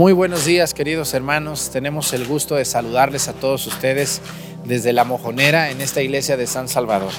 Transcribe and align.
Muy 0.00 0.14
buenos 0.14 0.46
días 0.46 0.72
queridos 0.72 1.12
hermanos, 1.12 1.68
tenemos 1.70 2.14
el 2.14 2.26
gusto 2.26 2.54
de 2.54 2.64
saludarles 2.64 3.28
a 3.28 3.34
todos 3.34 3.66
ustedes 3.66 4.22
desde 4.64 4.94
La 4.94 5.04
Mojonera 5.04 5.68
en 5.70 5.82
esta 5.82 6.00
iglesia 6.00 6.38
de 6.38 6.46
San 6.46 6.68
Salvador. 6.68 7.12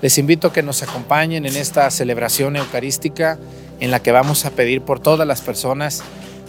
Les 0.00 0.16
invito 0.16 0.46
a 0.46 0.52
que 0.52 0.62
nos 0.62 0.84
acompañen 0.84 1.44
en 1.44 1.56
esta 1.56 1.90
celebración 1.90 2.54
eucarística 2.54 3.36
en 3.80 3.90
la 3.90 4.00
que 4.00 4.12
vamos 4.12 4.44
a 4.44 4.52
pedir 4.52 4.82
por 4.82 5.00
todas 5.00 5.26
las 5.26 5.40
personas 5.40 6.04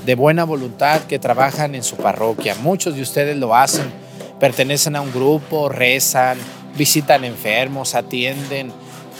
de 0.05 0.13
buena 0.13 0.43
voluntad 0.43 1.01
que 1.05 1.17
trabajan 1.17 1.73
en 1.73 1.83
su 1.83 1.95
parroquia. 1.95 2.53
Muchos 2.61 2.93
de 2.93 3.01
ustedes 3.01 3.35
lo 3.35 3.55
hacen, 3.55 3.91
pertenecen 4.39 4.95
a 4.95 5.01
un 5.01 5.11
grupo, 5.11 5.67
rezan, 5.67 6.37
visitan 6.77 7.25
enfermos, 7.25 7.95
atienden, 7.95 8.71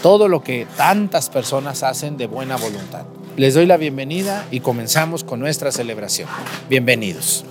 todo 0.04 0.28
lo 0.28 0.44
que 0.44 0.68
tantas 0.78 1.32
personas 1.32 1.82
hacen 1.82 2.18
de 2.18 2.28
buena 2.28 2.56
voluntad. 2.56 3.15
Les 3.38 3.54
doy 3.54 3.66
la 3.66 3.76
bienvenida 3.76 4.48
y 4.50 4.62
comenzamos 4.62 5.26
con 5.26 5.42
nuestra 5.42 5.70
celebración. 5.70 6.30
Bienvenidos. 6.70 7.44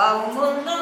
Ao 0.00 0.32
mundo 0.32 0.79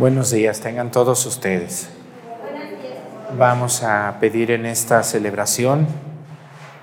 Buenos 0.00 0.30
días, 0.30 0.60
tengan 0.60 0.90
todos 0.90 1.26
ustedes. 1.26 1.90
Vamos 3.36 3.82
a 3.82 4.16
pedir 4.18 4.50
en 4.50 4.64
esta 4.64 5.02
celebración 5.02 5.86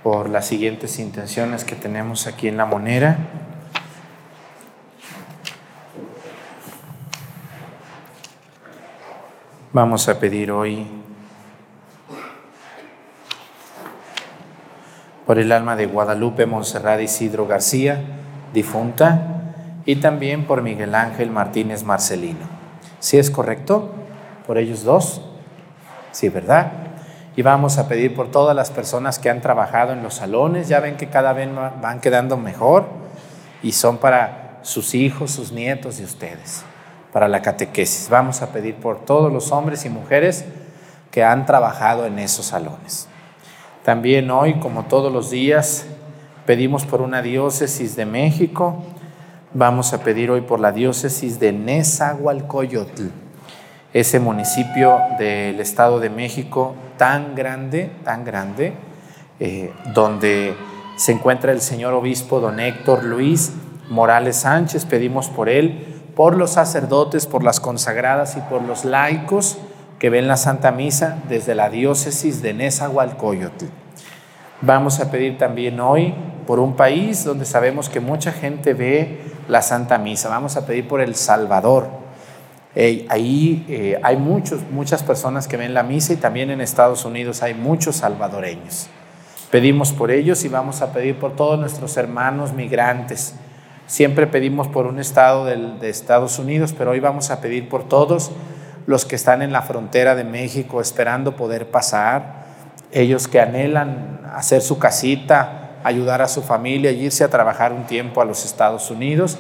por 0.04 0.30
las 0.30 0.46
siguientes 0.46 1.00
intenciones 1.00 1.64
que 1.64 1.76
tenemos 1.76 2.28
aquí 2.28 2.48
en 2.48 2.58
la 2.58 2.66
monera. 2.66 3.18
Vamos 9.74 10.08
a 10.10 10.20
pedir 10.20 10.52
hoy 10.52 10.86
por 15.26 15.40
el 15.40 15.52
alma 15.52 15.76
de 15.76 15.88
Guadalupe 15.88 16.46
Monserrat 16.46 17.02
Isidro 17.02 17.48
García, 17.48 18.00
difunta, 18.54 19.42
y 19.88 19.96
también 19.96 20.46
por 20.46 20.62
Miguel 20.62 20.94
Ángel 20.94 21.32
Martínez 21.32 21.84
Marcelino. 21.84 22.57
¿Sí 23.00 23.18
es 23.18 23.30
correcto? 23.30 23.90
¿Por 24.46 24.58
ellos 24.58 24.84
dos? 24.84 25.22
Sí, 26.12 26.30
¿verdad? 26.30 26.72
Y 27.36 27.44
vamos 27.44 27.78
a 27.78 27.88
pedir 27.88 28.16
por 28.16 28.32
todas 28.32 28.56
las 28.56 28.72
personas 28.72 29.20
que 29.20 29.30
han 29.30 29.42
trabajado 29.42 29.94
en 29.94 30.02
los 30.02 30.16
salones. 30.16 30.68
Ya 30.68 30.80
ven 30.80 30.98
que 30.98 31.10
cada 31.10 31.34
vez 31.34 31.48
van 31.82 32.02
quedando 32.02 32.38
mejor 32.38 32.86
y 33.62 33.74
son 33.74 33.98
para 33.98 34.60
sus 34.64 34.96
hijos, 34.96 35.32
sus 35.32 35.52
nietos 35.52 36.00
y 36.00 36.04
ustedes, 36.04 36.64
para 37.14 37.28
la 37.28 37.42
catequesis. 37.42 38.10
Vamos 38.10 38.42
a 38.42 38.52
pedir 38.52 38.76
por 38.76 39.06
todos 39.06 39.32
los 39.32 39.52
hombres 39.52 39.86
y 39.86 39.90
mujeres 39.90 40.46
que 41.12 41.24
han 41.24 41.46
trabajado 41.46 42.06
en 42.06 42.18
esos 42.18 42.48
salones. 42.48 43.08
También 43.84 44.32
hoy, 44.32 44.56
como 44.56 44.86
todos 44.86 45.14
los 45.14 45.30
días, 45.30 45.86
pedimos 46.46 46.86
por 46.86 47.02
una 47.02 47.22
diócesis 47.22 47.96
de 47.96 48.06
México 48.06 48.84
Vamos 49.54 49.94
a 49.94 50.04
pedir 50.04 50.30
hoy 50.30 50.42
por 50.42 50.60
la 50.60 50.74
diócesis 50.74 51.40
de 51.40 51.54
Nezahualcóyotl, 51.54 53.06
ese 53.94 54.20
municipio 54.20 55.00
del 55.18 55.62
Estado 55.62 56.02
de 56.02 56.10
México 56.10 56.76
tan 56.98 57.34
grande, 57.34 57.90
tan 58.04 58.26
grande, 58.26 58.74
eh, 59.40 59.72
donde 59.94 60.54
se 60.98 61.14
encuentra 61.14 61.54
el 61.54 61.62
señor 61.62 61.94
obispo 61.94 62.42
don 62.42 62.60
Héctor 62.60 63.06
Luis 63.06 63.54
Morales 63.90 64.36
Sánchez. 64.36 64.84
Pedimos 64.84 65.30
por 65.30 65.48
él, 65.48 66.02
por 66.14 66.36
los 66.36 66.52
sacerdotes, 66.52 67.26
por 67.26 67.42
las 67.42 67.62
consagradas 67.62 68.36
y 68.36 68.42
por 68.42 68.62
los 68.62 68.84
laicos 68.84 69.58
que 69.98 70.10
ven 70.10 70.28
la 70.28 70.36
Santa 70.36 70.74
Misa 70.74 71.20
desde 71.30 71.56
la 71.56 71.70
diócesis 71.70 72.42
de 72.42 72.54
Nezahualcóyotl. 72.54 73.68
Vamos 74.60 75.00
a 75.00 75.10
pedir 75.10 75.38
también 75.38 75.80
hoy 75.80 76.14
por 76.46 76.60
un 76.60 76.76
país 76.76 77.24
donde 77.24 77.46
sabemos 77.46 77.88
que 77.88 78.02
mucha 78.02 78.34
gente 78.34 78.74
ve 78.74 79.37
la 79.48 79.62
Santa 79.62 79.98
Misa. 79.98 80.30
Vamos 80.30 80.58
a 80.58 80.66
pedir 80.66 80.88
por 80.88 81.02
El 81.02 81.16
Salvador. 81.16 81.90
ahí 82.76 83.66
eh, 83.70 84.00
hay 84.04 84.18
muchos, 84.18 84.62
muchas 84.72 85.04
personas 85.04 85.48
que 85.48 85.58
ven 85.58 85.74
la 85.74 85.84
misa 85.84 86.14
y 86.14 86.18
también 86.18 86.52
en 86.52 86.62
Estados 86.62 87.06
Unidos 87.06 87.44
hay 87.44 87.54
muchos 87.54 87.98
salvadoreños. 87.98 88.88
Pedimos 89.52 89.94
por 89.94 90.12
ellos 90.12 90.44
y 90.46 90.50
vamos 90.50 90.82
a 90.82 90.92
pedir 90.92 91.18
por 91.18 91.36
todos 91.36 91.58
nuestros 91.60 91.96
hermanos 91.98 92.54
migrantes 92.54 93.34
Siempre 93.88 94.28
pedimos 94.28 94.68
por 94.68 94.86
un 94.86 95.00
estado 95.00 95.46
de 95.46 95.90
Estados 95.90 96.40
Unidos, 96.40 96.76
pero 96.78 96.92
hoy 96.92 97.00
vamos 97.00 97.32
a 97.32 97.40
pedir 97.40 97.70
por 97.70 97.88
todos 97.88 98.32
los 98.86 99.06
que 99.06 99.16
están 99.16 99.42
en 99.42 99.54
la 99.54 99.62
frontera 99.62 100.14
de 100.14 100.26
México 100.26 100.82
esperando 100.82 101.38
poder 101.38 101.72
pasar, 101.72 102.48
ellos 102.92 103.30
que 103.30 103.40
anhelan 103.40 104.30
hacer 104.36 104.62
su 104.62 104.78
casita, 104.78 105.67
ayudar 105.88 106.22
a 106.22 106.28
su 106.28 106.42
familia 106.42 106.92
y 106.92 107.06
irse 107.06 107.24
a 107.24 107.30
trabajar 107.30 107.74
un 107.74 107.86
tiempo 107.86 108.22
a 108.22 108.26
los 108.26 108.46
Estados 108.46 108.92
Unidos. 108.92 109.38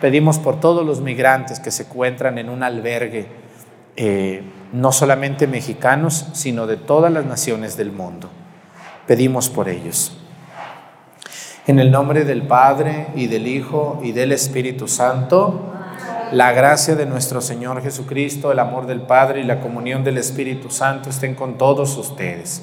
Pedimos 0.00 0.38
por 0.38 0.58
todos 0.58 0.84
los 0.84 1.00
migrantes 1.00 1.60
que 1.60 1.70
se 1.70 1.84
encuentran 1.84 2.38
en 2.38 2.48
un 2.48 2.62
albergue, 2.62 3.28
eh, 3.96 4.42
no 4.72 4.90
solamente 4.90 5.46
mexicanos, 5.46 6.26
sino 6.32 6.66
de 6.66 6.76
todas 6.76 7.12
las 7.12 7.24
naciones 7.24 7.76
del 7.76 7.92
mundo. 7.92 8.30
Pedimos 9.06 9.50
por 9.50 9.68
ellos. 9.68 10.18
En 11.66 11.78
el 11.78 11.92
nombre 11.92 12.24
del 12.24 12.42
Padre 12.42 13.08
y 13.14 13.28
del 13.28 13.46
Hijo 13.46 14.00
y 14.02 14.12
del 14.12 14.32
Espíritu 14.32 14.88
Santo, 14.88 15.72
la 16.32 16.52
gracia 16.52 16.96
de 16.96 17.06
nuestro 17.06 17.40
Señor 17.40 17.82
Jesucristo, 17.82 18.50
el 18.50 18.58
amor 18.58 18.86
del 18.86 19.02
Padre 19.02 19.42
y 19.42 19.44
la 19.44 19.60
comunión 19.60 20.02
del 20.02 20.18
Espíritu 20.18 20.70
Santo 20.70 21.10
estén 21.10 21.34
con 21.34 21.58
todos 21.58 21.96
ustedes. 21.98 22.62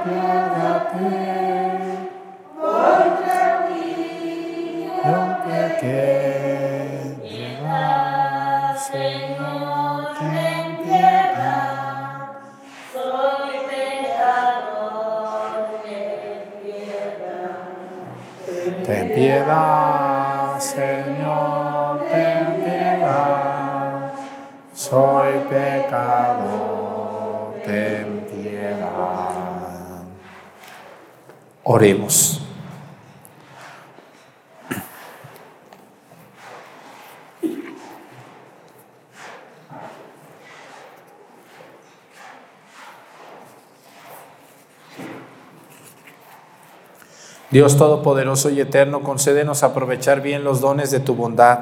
appear, 0.00 0.76
appear. 0.76 1.47
Dios 47.50 47.76
Todopoderoso 47.76 48.50
y 48.50 48.60
Eterno, 48.60 49.02
concédenos 49.02 49.62
aprovechar 49.62 50.20
bien 50.20 50.42
los 50.42 50.60
dones 50.60 50.90
de 50.90 50.98
tu 50.98 51.14
bondad 51.14 51.60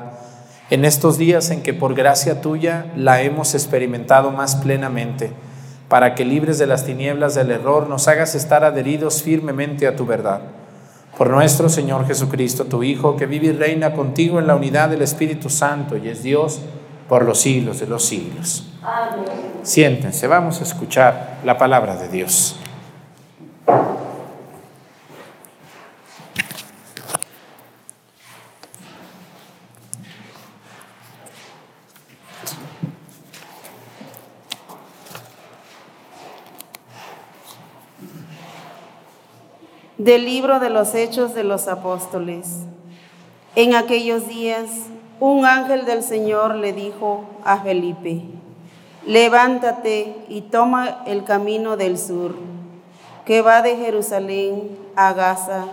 en 0.70 0.86
estos 0.86 1.18
días 1.18 1.50
en 1.50 1.62
que 1.62 1.74
por 1.74 1.94
gracia 1.94 2.40
tuya 2.40 2.90
la 2.96 3.20
hemos 3.20 3.54
experimentado 3.54 4.30
más 4.30 4.56
plenamente 4.56 5.34
para 5.88 6.14
que 6.14 6.24
libres 6.24 6.58
de 6.58 6.66
las 6.66 6.84
tinieblas 6.84 7.34
del 7.34 7.50
error 7.50 7.88
nos 7.88 8.08
hagas 8.08 8.34
estar 8.34 8.64
adheridos 8.64 9.22
firmemente 9.22 9.86
a 9.86 9.96
tu 9.96 10.06
verdad. 10.06 10.40
Por 11.16 11.30
nuestro 11.30 11.68
Señor 11.68 12.06
Jesucristo, 12.06 12.64
tu 12.64 12.82
Hijo, 12.82 13.16
que 13.16 13.26
vive 13.26 13.46
y 13.46 13.52
reina 13.52 13.94
contigo 13.94 14.38
en 14.38 14.46
la 14.46 14.56
unidad 14.56 14.90
del 14.90 15.02
Espíritu 15.02 15.48
Santo 15.48 15.96
y 15.96 16.08
es 16.08 16.22
Dios 16.22 16.60
por 17.08 17.24
los 17.24 17.40
siglos 17.40 17.80
de 17.80 17.86
los 17.86 18.04
siglos. 18.04 18.66
Amén. 18.82 19.24
Siéntense, 19.62 20.26
vamos 20.26 20.60
a 20.60 20.64
escuchar 20.64 21.38
la 21.44 21.56
palabra 21.56 21.96
de 21.96 22.08
Dios. 22.08 22.56
Del 40.06 40.24
libro 40.24 40.60
de 40.60 40.70
los 40.70 40.94
Hechos 40.94 41.34
de 41.34 41.42
los 41.42 41.66
Apóstoles. 41.66 42.46
En 43.56 43.74
aquellos 43.74 44.28
días, 44.28 44.70
un 45.18 45.44
ángel 45.44 45.84
del 45.84 46.04
Señor 46.04 46.54
le 46.54 46.72
dijo 46.72 47.24
a 47.44 47.58
Felipe, 47.58 48.22
levántate 49.04 50.14
y 50.28 50.42
toma 50.42 51.02
el 51.06 51.24
camino 51.24 51.76
del 51.76 51.98
sur, 51.98 52.36
que 53.24 53.42
va 53.42 53.62
de 53.62 53.78
Jerusalén 53.78 54.78
a 54.94 55.12
Gaza 55.12 55.64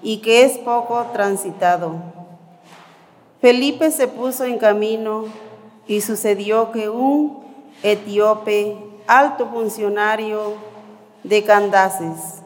y 0.00 0.18
que 0.18 0.44
es 0.44 0.58
poco 0.58 1.06
transitado. 1.12 1.96
Felipe 3.40 3.90
se 3.90 4.06
puso 4.06 4.44
en 4.44 4.58
camino 4.58 5.24
y 5.88 6.02
sucedió 6.02 6.70
que 6.70 6.88
un 6.88 7.42
etíope, 7.82 8.76
alto 9.08 9.48
funcionario 9.48 10.52
de 11.24 11.42
Candaces, 11.42 12.41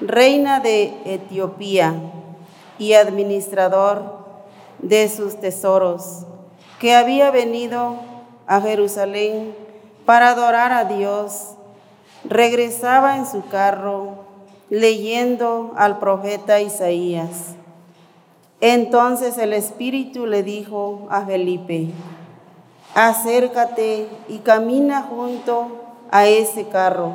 reina 0.00 0.60
de 0.60 0.94
Etiopía 1.04 1.94
y 2.78 2.94
administrador 2.94 4.26
de 4.78 5.08
sus 5.08 5.40
tesoros, 5.40 6.26
que 6.78 6.94
había 6.94 7.30
venido 7.30 7.96
a 8.46 8.60
Jerusalén 8.60 9.54
para 10.04 10.30
adorar 10.30 10.72
a 10.72 10.84
Dios, 10.84 11.54
regresaba 12.24 13.16
en 13.16 13.26
su 13.26 13.46
carro 13.46 14.26
leyendo 14.68 15.72
al 15.76 15.98
profeta 15.98 16.60
Isaías. 16.60 17.54
Entonces 18.60 19.38
el 19.38 19.52
Espíritu 19.52 20.26
le 20.26 20.42
dijo 20.42 21.06
a 21.10 21.24
Felipe, 21.24 21.88
acércate 22.94 24.08
y 24.28 24.38
camina 24.38 25.02
junto 25.02 25.68
a 26.10 26.26
ese 26.26 26.68
carro. 26.68 27.12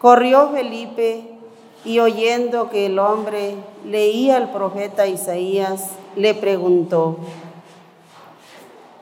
Corrió 0.00 0.50
Felipe 0.50 1.31
y 1.84 1.98
oyendo 1.98 2.70
que 2.70 2.86
el 2.86 2.98
hombre 2.98 3.56
leía 3.84 4.36
al 4.36 4.52
profeta 4.52 5.06
Isaías, 5.06 5.90
le 6.14 6.34
preguntó, 6.34 7.16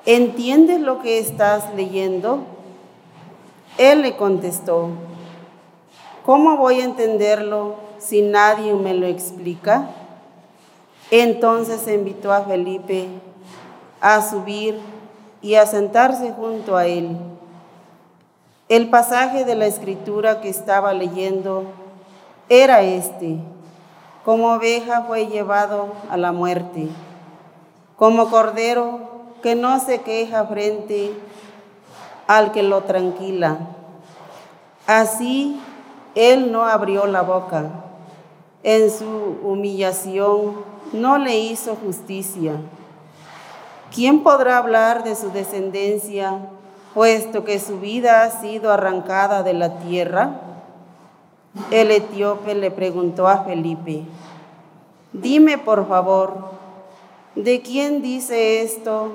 ¿entiendes 0.07 0.81
lo 0.81 1.01
que 1.01 1.19
estás 1.19 1.75
leyendo? 1.75 2.41
Él 3.77 4.03
le 4.03 4.17
contestó, 4.17 4.89
¿cómo 6.25 6.57
voy 6.57 6.81
a 6.81 6.85
entenderlo 6.85 7.75
si 7.99 8.23
nadie 8.23 8.73
me 8.75 8.95
lo 8.95 9.07
explica? 9.07 9.91
Entonces 11.11 11.87
invitó 11.89 12.33
a 12.33 12.43
Felipe 12.43 13.09
a 14.01 14.23
subir 14.23 14.79
y 15.43 15.57
a 15.57 15.67
sentarse 15.67 16.33
junto 16.33 16.77
a 16.77 16.87
él. 16.87 17.17
El 18.69 18.89
pasaje 18.89 19.45
de 19.45 19.57
la 19.57 19.67
escritura 19.67 20.41
que 20.41 20.49
estaba 20.49 20.93
leyendo 20.93 21.65
era 22.51 22.83
este. 22.83 23.39
Como 24.25 24.53
oveja 24.53 25.05
fue 25.07 25.29
llevado 25.29 25.89
a 26.11 26.19
la 26.19 26.33
muerte, 26.33 26.89
como 27.97 28.29
cordero 28.29 29.01
que 29.43 29.55
no 29.55 29.81
se 29.81 30.03
queja 30.03 30.45
frente 30.45 31.15
al 32.27 32.53
que 32.53 32.63
lo 32.63 32.83
tranquila. 32.83 33.57
Así 34.87 35.59
él 36.15 36.53
no 36.53 36.65
abrió 36.65 37.07
la 37.07 37.23
boca. 37.23 37.71
En 38.63 38.91
su 38.91 39.39
humillación 39.43 40.57
no 40.93 41.17
le 41.17 41.39
hizo 41.39 41.77
justicia. 41.77 42.53
¿Quién 43.95 44.23
podrá 44.23 44.59
hablar 44.59 45.03
de 45.03 45.17
su 45.17 45.31
descendencia, 45.31 46.39
puesto 46.95 47.45
que 47.45 47.59
su 47.59 47.81
vida 47.81 48.23
ha 48.23 48.31
sido 48.31 48.71
arrancada 48.71 49.43
de 49.43 49.55
la 49.55 49.79
tierra? 49.79 50.50
El 51.71 51.91
etíope 51.91 52.55
le 52.55 52.71
preguntó 52.71 53.27
a 53.27 53.45
Felipe, 53.45 54.05
dime 55.13 55.59
por 55.59 55.89
favor, 55.89 56.51
¿de 57.35 57.61
quién 57.61 58.03
dice 58.03 58.63
esto 58.63 59.13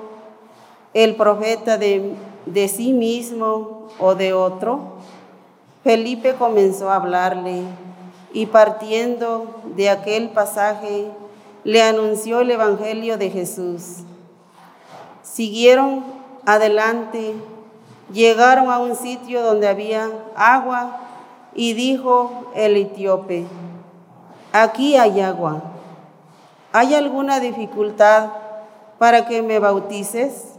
el 0.93 1.15
profeta 1.15 1.77
de, 1.77 2.13
de 2.45 2.67
sí 2.67 2.91
mismo 2.91 3.87
o 3.99 4.15
de 4.15 4.33
otro? 4.33 4.95
Felipe 5.85 6.35
comenzó 6.35 6.89
a 6.89 6.97
hablarle 6.97 7.61
y 8.33 8.47
partiendo 8.47 9.61
de 9.75 9.89
aquel 9.89 10.29
pasaje 10.29 11.07
le 11.63 11.81
anunció 11.83 12.41
el 12.41 12.51
Evangelio 12.51 13.17
de 13.17 13.29
Jesús. 13.29 13.99
Siguieron 15.23 16.03
adelante, 16.45 17.33
llegaron 18.11 18.69
a 18.69 18.79
un 18.79 18.97
sitio 18.97 19.41
donde 19.41 19.69
había 19.69 20.09
agua 20.35 21.04
y 21.55 21.73
dijo 21.73 22.51
el 22.53 22.75
etíope, 22.75 23.45
aquí 24.51 24.97
hay 24.97 25.21
agua. 25.21 25.63
¿Hay 26.73 26.93
alguna 26.93 27.39
dificultad 27.39 28.29
para 28.99 29.25
que 29.25 29.41
me 29.41 29.59
bautices? 29.59 30.55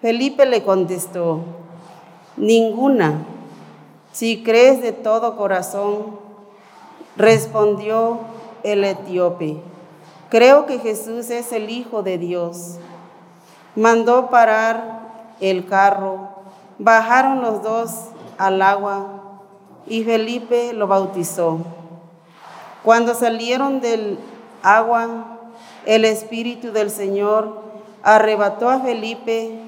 Felipe 0.00 0.46
le 0.46 0.62
contestó, 0.62 1.40
ninguna. 2.36 3.26
Si 4.12 4.44
crees 4.44 4.80
de 4.80 4.92
todo 4.92 5.36
corazón, 5.36 6.20
respondió 7.16 8.20
el 8.62 8.84
etíope, 8.84 9.56
creo 10.30 10.66
que 10.66 10.78
Jesús 10.78 11.30
es 11.30 11.50
el 11.52 11.68
Hijo 11.70 12.04
de 12.04 12.18
Dios. 12.18 12.76
Mandó 13.74 14.30
parar 14.30 15.34
el 15.40 15.66
carro, 15.66 16.28
bajaron 16.78 17.42
los 17.42 17.62
dos 17.64 17.90
al 18.38 18.62
agua 18.62 19.23
y 19.86 20.04
Felipe 20.04 20.72
lo 20.72 20.86
bautizó. 20.86 21.58
Cuando 22.82 23.14
salieron 23.14 23.80
del 23.80 24.18
agua, 24.62 25.38
el 25.86 26.04
Espíritu 26.04 26.72
del 26.72 26.90
Señor 26.90 27.62
arrebató 28.02 28.68
a 28.68 28.80
Felipe, 28.80 29.58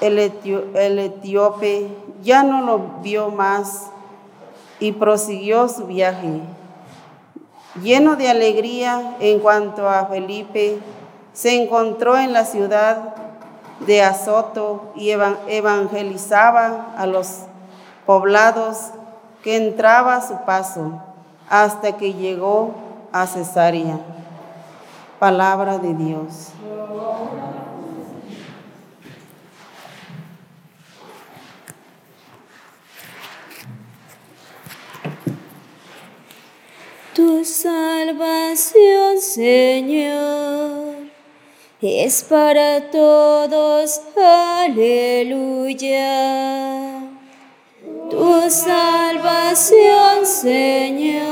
el, 0.00 0.18
etíope 0.18 1.88
ya 2.22 2.42
no 2.42 2.62
lo 2.62 2.78
vio 3.02 3.30
más 3.30 3.90
y 4.80 4.92
prosiguió 4.92 5.68
su 5.68 5.86
viaje. 5.86 6.40
Lleno 7.82 8.16
de 8.16 8.28
alegría 8.28 9.16
en 9.20 9.38
cuanto 9.38 9.88
a 9.88 10.06
Felipe, 10.06 10.78
se 11.32 11.62
encontró 11.62 12.18
en 12.18 12.32
la 12.32 12.44
ciudad 12.44 13.14
de 13.86 14.02
Azoto 14.02 14.92
y 14.94 15.10
evangelizaba 15.10 16.94
a 16.96 17.06
los 17.06 17.40
poblados 18.04 18.90
que 19.42 19.56
entraba 19.56 20.16
a 20.16 20.26
su 20.26 20.44
paso 20.44 21.02
hasta 21.48 21.96
que 21.96 22.14
llegó 22.14 22.74
a 23.12 23.26
Cesarea. 23.26 23.98
Palabra 25.18 25.78
de 25.78 25.94
Dios. 25.94 26.52
Tu 37.14 37.44
salvación, 37.44 39.20
Señor, 39.20 40.94
es 41.80 42.24
para 42.24 42.90
todos. 42.90 44.00
Aleluya 44.64 45.82
tu 48.12 48.50
salvación, 48.50 50.26
Señor, 50.26 51.22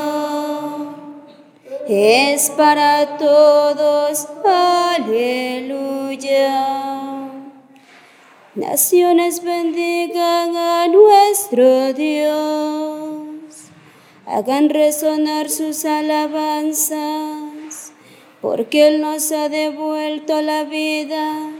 es 1.87 2.51
para 2.51 3.19
todos. 3.19 4.27
Aleluya. 4.45 5.51
Naciones 8.55 9.45
bendigan 9.45 10.57
a 10.57 10.89
nuestro 10.89 11.93
Dios, 11.93 13.29
hagan 14.27 14.71
resonar 14.71 15.51
sus 15.51 15.85
alabanzas, 15.85 16.99
porque 18.41 18.89
Él 18.89 19.03
nos 19.03 19.31
ha 19.33 19.49
devuelto 19.49 20.41
la 20.43 20.65
vida 20.65 21.60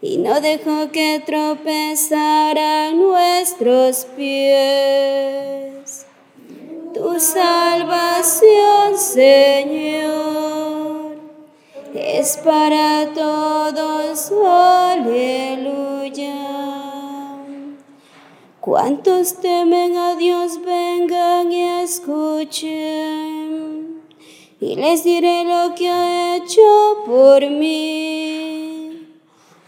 y 0.00 0.18
no 0.18 0.40
dejó 0.40 0.92
que 0.92 1.20
tropezaran 1.24 2.96
nuestros 2.98 4.04
pies. 4.16 6.06
Tu 6.94 7.18
salvación, 7.18 8.96
Señor, 8.96 10.08
es 11.94 12.36
para 12.38 13.12
todos. 13.12 14.32
Aleluya. 14.46 15.56
Cuantos 18.60 19.40
temen 19.40 19.96
a 19.96 20.14
Dios, 20.14 20.60
vengan 20.64 21.50
y 21.50 21.62
escuchen. 21.82 23.18
Y 24.60 24.76
les 24.76 25.02
diré 25.04 25.44
lo 25.44 25.74
que 25.74 25.88
ha 25.88 26.36
hecho 26.36 27.02
por 27.06 27.48
mí 27.48 28.47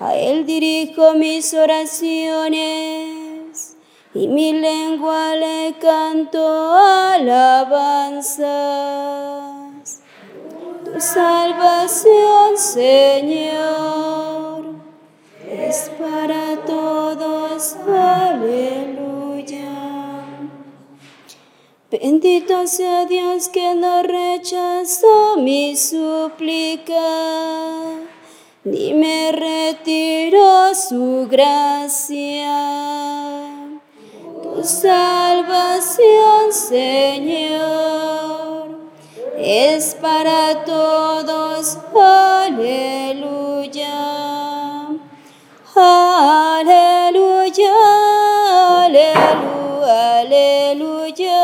a 0.01 0.17
Él 0.17 0.47
dirijo 0.47 1.13
mis 1.13 1.53
oraciones 1.53 2.51
y 4.15 4.27
mi 4.29 4.53
lengua 4.55 5.37
le 5.37 5.75
canto 5.79 6.75
alabanzas. 6.75 8.41
Tu 10.85 10.99
salvación, 11.01 12.57
Señor, 12.57 13.45
es 15.47 15.91
para 16.01 16.57
todos. 16.65 17.77
Aleluya. 17.87 19.69
Bendito 21.91 22.67
sea 22.67 23.05
Dios 23.05 23.49
que 23.49 23.75
no 23.75 24.03
rechazó 24.03 25.37
mi 25.37 25.77
súplica 25.77 26.95
ni 28.65 28.95
me 28.95 29.33
retiro 29.33 30.75
su 30.75 31.27
gracia. 31.31 32.57
Tu 34.43 34.65
salvación, 34.65 36.53
Señor, 36.53 37.61
es 39.39 39.95
para 39.95 40.65
todos. 40.65 41.79
Aleluya. 41.95 43.89
Aleluya. 45.75 47.75
Aleluya. 48.85 50.21
Aleluya. 50.21 51.41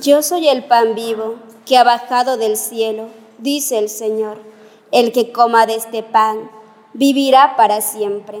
Yo 0.00 0.22
soy 0.22 0.48
el 0.48 0.64
pan 0.64 0.94
vivo 0.94 1.34
que 1.66 1.76
ha 1.76 1.84
bajado 1.84 2.38
del 2.38 2.56
cielo, 2.56 3.08
dice 3.36 3.76
el 3.76 3.90
Señor. 3.90 4.38
El 4.92 5.12
que 5.12 5.30
coma 5.30 5.66
de 5.66 5.74
este 5.74 6.02
pan 6.02 6.50
vivirá 6.94 7.54
para 7.56 7.82
siempre. 7.82 8.40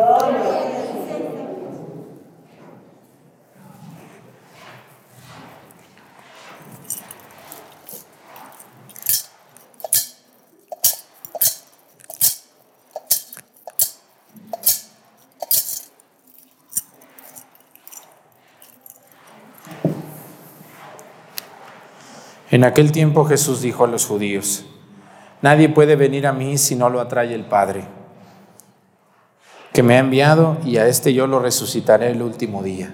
En 22.61 22.65
aquel 22.65 22.91
tiempo 22.91 23.25
Jesús 23.25 23.63
dijo 23.63 23.85
a 23.85 23.87
los 23.87 24.05
judíos, 24.05 24.67
Nadie 25.41 25.67
puede 25.67 25.95
venir 25.95 26.27
a 26.27 26.31
mí 26.31 26.59
si 26.59 26.75
no 26.75 26.91
lo 26.91 27.01
atrae 27.01 27.33
el 27.33 27.43
Padre, 27.43 27.85
que 29.73 29.81
me 29.81 29.95
ha 29.95 29.97
enviado 29.97 30.59
y 30.63 30.77
a 30.77 30.85
este 30.85 31.11
yo 31.11 31.25
lo 31.25 31.39
resucitaré 31.39 32.11
el 32.11 32.21
último 32.21 32.61
día. 32.61 32.93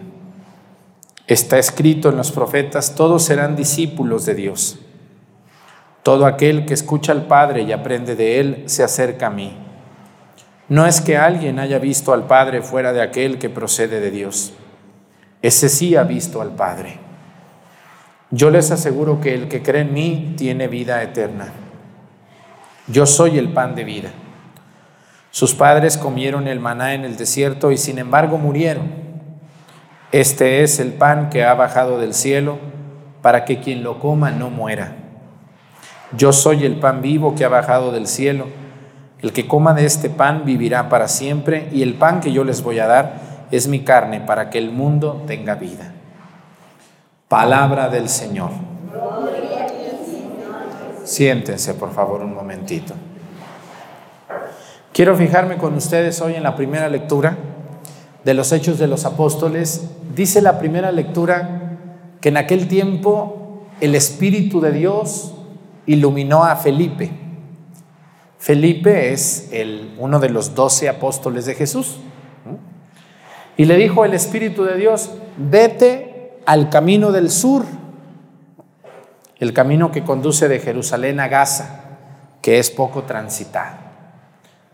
Está 1.27 1.57
escrito 1.59 2.07
en 2.07 2.15
los 2.15 2.31
profetas, 2.31 2.95
todos 2.95 3.23
serán 3.23 3.57
discípulos 3.57 4.25
de 4.25 4.35
Dios. 4.35 4.79
Todo 6.01 6.27
aquel 6.27 6.65
que 6.65 6.73
escucha 6.73 7.11
al 7.11 7.27
Padre 7.27 7.63
y 7.63 7.73
aprende 7.73 8.15
de 8.15 8.39
Él 8.39 8.63
se 8.67 8.85
acerca 8.85 9.27
a 9.27 9.31
mí. 9.31 9.57
No 10.69 10.85
es 10.85 11.01
que 11.01 11.17
alguien 11.17 11.59
haya 11.59 11.77
visto 11.77 12.13
al 12.13 12.25
Padre 12.25 12.61
fuera 12.61 12.93
de 12.93 13.01
aquel 13.01 13.37
que 13.37 13.49
procede 13.49 13.99
de 13.99 14.11
Dios. 14.11 14.53
Ese 15.41 15.67
sí 15.67 15.97
ha 15.97 16.03
visto 16.03 16.39
al 16.41 16.55
Padre. 16.55 17.06
Yo 18.29 18.49
les 18.49 18.71
aseguro 18.71 19.21
que 19.21 19.33
el 19.33 19.47
que 19.47 19.61
cree 19.61 19.83
en 19.83 19.93
mí 19.93 20.33
tiene 20.37 20.67
vida 20.67 21.01
eterna. 21.01 21.47
Yo 22.87 23.05
soy 23.05 23.37
el 23.37 23.53
pan 23.53 23.73
de 23.73 23.85
vida. 23.85 24.09
Sus 25.31 25.53
padres 25.53 25.97
comieron 25.97 26.47
el 26.47 26.59
maná 26.59 26.93
en 26.93 27.05
el 27.05 27.15
desierto 27.15 27.71
y 27.71 27.77
sin 27.77 27.99
embargo 27.99 28.37
murieron. 28.37 28.91
Este 30.11 30.63
es 30.63 30.79
el 30.79 30.93
pan 30.93 31.29
que 31.29 31.45
ha 31.45 31.53
bajado 31.53 31.99
del 31.99 32.13
cielo 32.13 32.57
para 33.21 33.45
que 33.45 33.59
quien 33.59 33.83
lo 33.83 33.99
coma 33.99 34.31
no 34.31 34.49
muera. 34.49 34.95
Yo 36.15 36.33
soy 36.33 36.65
el 36.65 36.79
pan 36.79 37.01
vivo 37.01 37.35
que 37.35 37.45
ha 37.45 37.49
bajado 37.49 37.91
del 37.91 38.07
cielo. 38.07 38.47
El 39.21 39.31
que 39.31 39.47
coma 39.47 39.73
de 39.73 39.85
este 39.85 40.09
pan 40.09 40.43
vivirá 40.43 40.89
para 40.89 41.07
siempre 41.07 41.69
y 41.71 41.81
el 41.81 41.93
pan 41.93 42.19
que 42.19 42.33
yo 42.33 42.43
les 42.43 42.61
voy 42.61 42.79
a 42.79 42.87
dar 42.87 43.47
es 43.51 43.67
mi 43.67 43.81
carne 43.81 44.19
para 44.19 44.49
que 44.49 44.57
el 44.57 44.71
mundo 44.71 45.23
tenga 45.27 45.55
vida. 45.55 45.93
Palabra 47.27 47.89
del 47.89 48.07
Señor. 48.07 48.51
Siéntense, 51.03 51.73
por 51.73 51.93
favor, 51.93 52.21
un 52.21 52.33
momentito. 52.33 52.93
Quiero 54.93 55.15
fijarme 55.15 55.57
con 55.57 55.73
ustedes 55.73 56.21
hoy 56.21 56.35
en 56.35 56.43
la 56.43 56.55
primera 56.55 56.87
lectura 56.87 57.37
de 58.23 58.33
los 58.33 58.51
Hechos 58.53 58.79
de 58.79 58.87
los 58.87 59.03
Apóstoles. 59.03 59.89
Dice 60.15 60.41
la 60.41 60.57
primera 60.57 60.91
lectura 60.93 61.77
que 62.21 62.29
en 62.29 62.37
aquel 62.37 62.69
tiempo 62.69 63.67
el 63.81 63.93
Espíritu 63.95 64.61
de 64.61 64.71
Dios 64.71 65.35
iluminó 65.85 66.45
a 66.45 66.55
Felipe. 66.55 67.11
Felipe 68.39 69.11
es 69.11 69.49
el, 69.51 69.95
uno 69.97 70.19
de 70.19 70.29
los 70.29 70.55
doce 70.55 70.87
apóstoles 70.87 71.45
de 71.45 71.55
Jesús. 71.55 71.97
Y 73.57 73.65
le 73.65 73.75
dijo 73.75 74.05
el 74.05 74.13
Espíritu 74.13 74.63
de 74.63 74.77
Dios, 74.77 75.11
vete 75.37 76.16
al 76.47 76.69
camino 76.69 77.11
del 77.11 77.29
sur, 77.29 77.65
el 79.37 79.51
camino 79.51 79.91
que 79.91 80.03
conduce 80.03 80.47
de 80.47 80.59
Jerusalén 80.59 81.19
a 81.19 81.27
Gaza, 81.27 81.81
que 82.41 82.57
es 82.57 82.71
poco 82.71 83.03
transitado. 83.03 83.75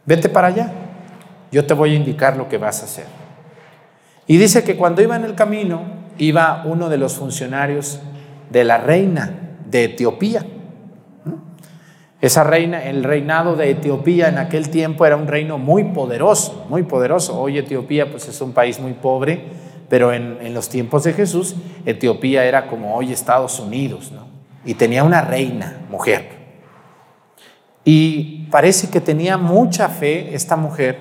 Vete 0.05 0.29
para 0.29 0.49
allá, 0.49 0.71
yo 1.51 1.65
te 1.65 1.73
voy 1.73 1.93
a 1.93 1.95
indicar 1.95 2.37
lo 2.37 2.47
que 2.47 2.59
vas 2.59 2.81
a 2.81 2.85
hacer. 2.85 3.07
Y 4.27 4.37
dice 4.37 4.63
que 4.63 4.77
cuando 4.77 5.01
iba 5.01 5.15
en 5.15 5.23
el 5.23 5.33
camino, 5.33 5.81
iba 6.19 6.61
uno 6.63 6.89
de 6.89 6.97
los 6.97 7.15
funcionarios 7.15 7.99
de 8.51 8.63
la 8.65 8.77
reina 8.77 9.33
de 9.65 9.85
Etiopía. 9.85 10.45
Esa 12.21 12.43
reina, 12.43 12.83
el 12.83 13.03
reinado 13.03 13.55
de 13.55 13.71
Etiopía 13.71 14.29
en 14.29 14.37
aquel 14.37 14.69
tiempo 14.69 15.07
era 15.07 15.15
un 15.15 15.25
reino 15.25 15.57
muy 15.57 15.85
poderoso, 15.85 16.67
muy 16.69 16.83
poderoso. 16.83 17.41
Hoy 17.41 17.57
Etiopía 17.57 18.11
pues 18.11 18.27
es 18.27 18.39
un 18.41 18.53
país 18.53 18.79
muy 18.79 18.93
pobre, 18.93 19.62
pero 19.89 20.13
en, 20.13 20.53
los 20.53 20.69
tiempos 20.69 21.03
de 21.03 21.13
Jesús, 21.13 21.55
Etiopía 21.85 22.45
era 22.45 22.67
como 22.67 22.95
hoy 22.95 23.11
Estados 23.11 23.59
Unidos, 23.59 24.11
¿no? 24.11 24.27
Y 24.65 24.75
tenía 24.75 25.03
una 25.03 25.21
reina, 25.21 25.81
mujer. 25.89 26.29
Y 27.83 28.47
parece 28.49 28.89
que 28.89 29.01
tenía 29.01 29.37
mucha 29.37 29.89
fe 29.89 30.33
esta 30.33 30.55
mujer 30.55 30.97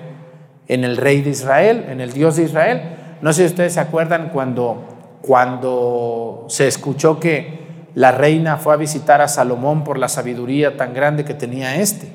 en 0.67 0.83
el 0.83 0.97
rey 0.97 1.21
de 1.21 1.29
Israel, 1.29 1.85
en 1.89 2.01
el 2.01 2.11
Dios 2.11 2.35
de 2.35 2.43
Israel. 2.43 2.81
No 3.21 3.31
sé 3.31 3.43
si 3.43 3.47
ustedes 3.47 3.73
se 3.73 3.79
acuerdan 3.79 4.29
cuando, 4.29 4.83
cuando 5.21 6.45
se 6.49 6.67
escuchó 6.67 7.19
que 7.19 7.63
la 7.95 8.11
reina 8.11 8.57
fue 8.57 8.73
a 8.73 8.77
visitar 8.77 9.21
a 9.21 9.27
Salomón 9.27 9.83
por 9.83 9.97
la 9.97 10.09
sabiduría 10.09 10.75
tan 10.77 10.93
grande 10.93 11.23
que 11.23 11.33
tenía 11.33 11.77
este, 11.77 12.11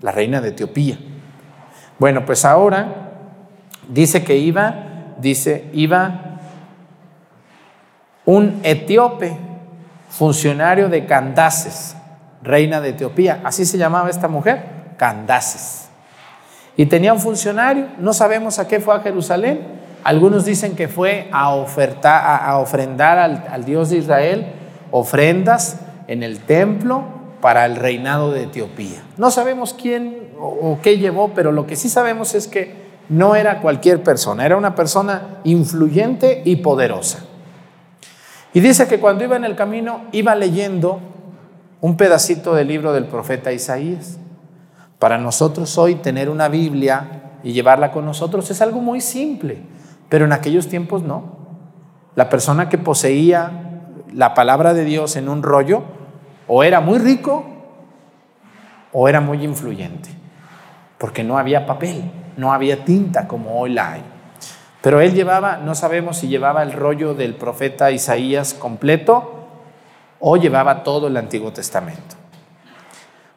la 0.00 0.12
reina 0.12 0.40
de 0.40 0.48
Etiopía. 0.48 0.98
Bueno, 1.98 2.24
pues 2.24 2.44
ahora 2.44 3.10
dice 3.88 4.24
que 4.24 4.38
iba 4.38 4.89
dice, 5.20 5.70
iba 5.72 6.38
un 8.24 8.60
etíope, 8.62 9.36
funcionario 10.08 10.88
de 10.88 11.06
Candaces, 11.06 11.96
reina 12.42 12.80
de 12.80 12.90
Etiopía, 12.90 13.40
así 13.44 13.64
se 13.64 13.78
llamaba 13.78 14.10
esta 14.10 14.28
mujer, 14.28 14.62
Candaces. 14.96 15.88
Y 16.76 16.86
tenía 16.86 17.12
un 17.12 17.20
funcionario, 17.20 17.86
no 17.98 18.12
sabemos 18.12 18.58
a 18.58 18.66
qué 18.66 18.80
fue 18.80 18.94
a 18.94 19.00
Jerusalén, 19.00 19.80
algunos 20.02 20.44
dicen 20.44 20.74
que 20.74 20.88
fue 20.88 21.28
a, 21.32 21.50
ofertar, 21.50 22.42
a, 22.42 22.58
ofrendar 22.58 23.18
al, 23.18 23.64
Dios 23.64 23.90
de 23.90 23.98
Israel 23.98 24.46
ofrendas 24.90 25.80
en 26.08 26.22
el 26.22 26.40
templo 26.40 27.04
para 27.40 27.66
el 27.66 27.76
reinado 27.76 28.32
de 28.32 28.44
Etiopía. 28.44 29.02
No 29.16 29.30
sabemos 29.30 29.74
quién 29.74 30.30
o 30.38 30.78
qué 30.82 30.98
llevó, 30.98 31.32
pero 31.34 31.52
lo 31.52 31.66
que 31.66 31.76
sí 31.76 31.88
sabemos 31.88 32.34
es 32.34 32.48
que 32.48 32.89
no 33.10 33.34
era 33.34 33.60
cualquier 33.60 34.04
persona, 34.04 34.46
era 34.46 34.56
una 34.56 34.76
persona 34.76 35.40
influyente 35.42 36.42
y 36.44 36.56
poderosa. 36.56 37.24
Y 38.54 38.60
dice 38.60 38.86
que 38.86 39.00
cuando 39.00 39.24
iba 39.24 39.36
en 39.36 39.44
el 39.44 39.56
camino 39.56 40.02
iba 40.12 40.34
leyendo 40.36 41.00
un 41.80 41.96
pedacito 41.96 42.54
del 42.54 42.68
libro 42.68 42.92
del 42.92 43.06
profeta 43.06 43.52
Isaías. 43.52 44.18
Para 45.00 45.18
nosotros 45.18 45.76
hoy 45.76 45.96
tener 45.96 46.30
una 46.30 46.48
Biblia 46.48 47.38
y 47.42 47.52
llevarla 47.52 47.90
con 47.90 48.04
nosotros 48.04 48.48
es 48.50 48.62
algo 48.62 48.80
muy 48.80 49.00
simple, 49.00 49.60
pero 50.08 50.24
en 50.24 50.32
aquellos 50.32 50.68
tiempos 50.68 51.02
no. 51.02 51.38
La 52.14 52.28
persona 52.28 52.68
que 52.68 52.78
poseía 52.78 53.82
la 54.12 54.34
palabra 54.34 54.72
de 54.72 54.84
Dios 54.84 55.16
en 55.16 55.28
un 55.28 55.42
rollo 55.42 55.82
o 56.46 56.62
era 56.62 56.80
muy 56.80 56.98
rico 56.98 57.44
o 58.92 59.08
era 59.08 59.20
muy 59.20 59.42
influyente, 59.42 60.10
porque 60.96 61.24
no 61.24 61.38
había 61.38 61.66
papel 61.66 62.19
no 62.40 62.52
había 62.52 62.84
tinta 62.84 63.28
como 63.28 63.60
hoy 63.60 63.70
la 63.70 63.92
hay. 63.92 64.02
Pero 64.80 65.00
él 65.00 65.14
llevaba, 65.14 65.58
no 65.58 65.74
sabemos 65.74 66.16
si 66.16 66.28
llevaba 66.28 66.62
el 66.62 66.72
rollo 66.72 67.14
del 67.14 67.34
profeta 67.34 67.90
Isaías 67.90 68.54
completo 68.54 69.46
o 70.18 70.36
llevaba 70.36 70.82
todo 70.82 71.08
el 71.08 71.16
Antiguo 71.18 71.52
Testamento. 71.52 72.16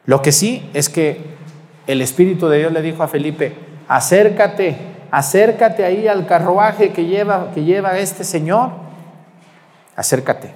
Lo 0.06 0.22
que 0.22 0.32
sí 0.32 0.68
es 0.72 0.88
que 0.88 1.20
el 1.86 2.00
Espíritu 2.00 2.48
de 2.48 2.58
Dios 2.58 2.72
le 2.72 2.80
dijo 2.80 3.02
a 3.02 3.08
Felipe, 3.08 3.54
acércate, 3.88 4.76
acércate 5.10 5.84
ahí 5.84 6.08
al 6.08 6.26
carruaje 6.26 6.92
que 6.92 7.04
lleva, 7.04 7.50
que 7.52 7.62
lleva 7.62 7.98
este 7.98 8.24
Señor, 8.24 8.70
acércate. 9.96 10.50